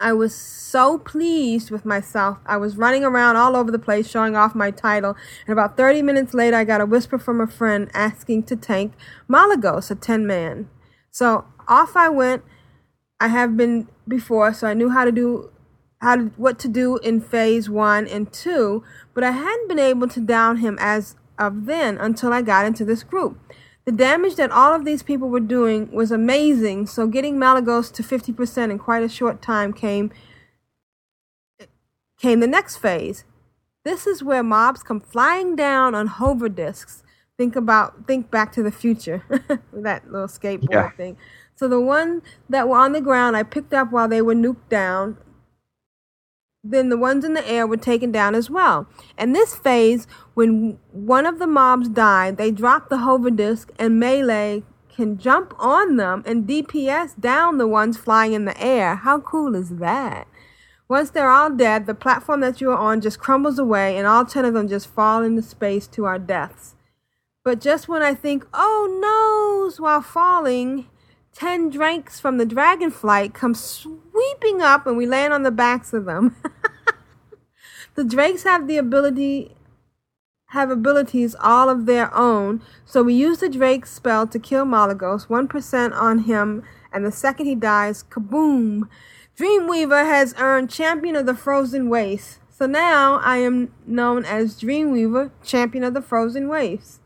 [0.00, 2.38] I was so pleased with myself.
[2.46, 5.16] I was running around all over the place showing off my title,
[5.46, 8.92] and about 30 minutes later, I got a whisper from a friend asking to tank
[9.28, 10.70] Malygos, a 10 man.
[11.10, 12.44] So off I went.
[13.20, 15.50] I have been before, so I knew how to do
[16.00, 18.84] how to, what to do in phase one and two,
[19.14, 22.84] but I hadn't been able to down him as of then until I got into
[22.84, 23.38] this group.
[23.84, 28.02] The damage that all of these people were doing was amazing, so getting Malygos to
[28.02, 30.10] 50% in quite a short time came
[32.18, 33.24] came the next phase.
[33.84, 37.02] This is where mobs come flying down on hover discs.
[37.38, 39.22] Think about think back to the future.
[39.72, 40.90] that little skateboard Yeah.
[40.90, 41.16] thing.
[41.54, 44.68] So the one that were on the ground I picked up while they were nuked
[44.68, 45.16] down.
[46.70, 48.86] Then the ones in the air were taken down as well.
[49.16, 53.98] And this phase, when one of the mobs died, they dropped the hover disc and
[53.98, 54.64] melee
[54.94, 58.96] can jump on them and DPS down the ones flying in the air.
[58.96, 60.28] How cool is that?
[60.88, 64.26] Once they're all dead, the platform that you are on just crumbles away and all
[64.26, 66.74] 10 of them just fall into space to our deaths.
[67.44, 70.86] But just when I think, oh noes, while falling,
[71.38, 76.04] 10 drakes from the dragonflight come sweeping up and we land on the backs of
[76.04, 76.34] them.
[77.94, 79.54] the drakes have the ability
[80.48, 85.28] have abilities all of their own, so we use the Drake spell to kill Malygos,
[85.28, 88.88] 1% on him, and the second he dies, kaboom!
[89.36, 92.38] Dreamweaver has earned Champion of the Frozen Wastes.
[92.50, 97.00] So now I am known as Dreamweaver, Champion of the Frozen Wastes.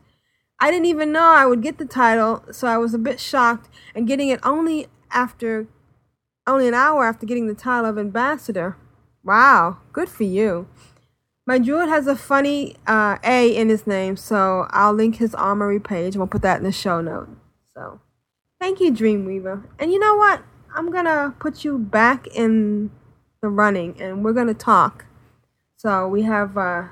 [0.63, 3.67] I didn't even know I would get the title, so I was a bit shocked
[3.93, 5.67] and getting it only after
[6.47, 8.77] only an hour after getting the title of ambassador.
[9.25, 10.69] Wow, good for you.
[11.45, 15.81] My druid has a funny uh, A in his name, so I'll link his armory
[15.81, 17.27] page we'll put that in the show note.
[17.75, 17.99] So,
[18.61, 19.65] thank you, Dreamweaver.
[19.77, 20.43] And you know what?
[20.73, 22.89] I'm gonna put you back in
[23.41, 25.07] the running, and we're gonna talk.
[25.75, 26.83] So we have uh,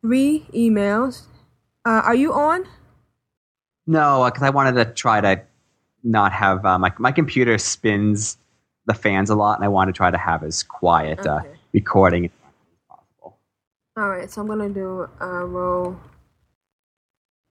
[0.00, 1.26] three emails.
[1.84, 2.66] Uh, are you on?
[3.86, 5.42] No, because I wanted to try to
[6.02, 8.38] not have uh, my my computer spins
[8.86, 11.40] the fans a lot, and I want to try to have as quiet uh,
[11.72, 12.30] recording as
[12.88, 13.38] possible.
[13.96, 16.00] All right, so I'm gonna do uh, row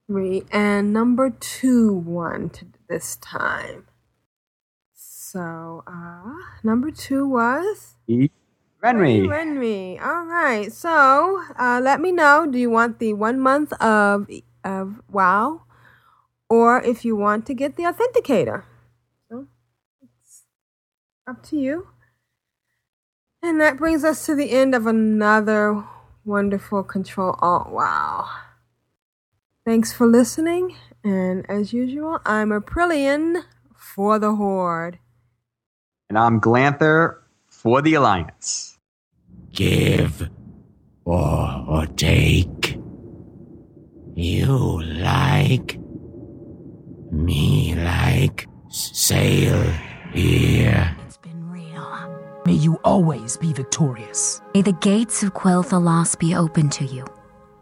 [0.08, 2.52] three and number two one
[2.90, 3.86] this time.
[4.94, 7.96] So uh, number two was
[8.84, 9.26] Renry.
[9.28, 10.06] Renry.
[10.06, 12.46] All right, so uh, let me know.
[12.46, 14.28] Do you want the one month of
[14.64, 15.62] of WoW,
[16.50, 18.64] or if you want to get the authenticator?
[19.30, 19.48] So
[20.02, 20.44] it's
[21.26, 21.88] up to you.
[23.42, 25.86] And that brings us to the end of another
[26.26, 28.30] wonderful Control Alt Wow.
[29.66, 30.76] Thanks for listening,
[31.06, 35.00] and as usual, I'm Aprillian for the Horde.
[36.10, 38.73] And I'm Glanthur for the Alliance.
[39.54, 40.30] Give
[41.06, 42.80] or, or take.
[44.16, 45.80] You like.
[47.12, 48.48] Me like.
[48.70, 49.62] Sail
[50.12, 50.96] here.
[51.06, 52.42] It's been real.
[52.48, 54.42] May you always be victorious.
[54.56, 57.06] May the gates of Quel'Thalas be open to you.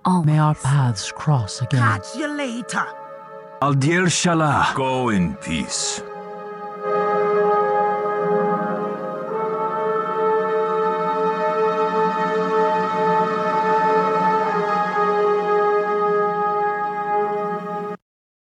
[0.05, 0.25] Always.
[0.25, 1.81] May our paths cross again.
[1.81, 2.87] Catch you later.
[3.61, 4.73] Aldir Shalah.
[4.75, 6.01] Go in peace.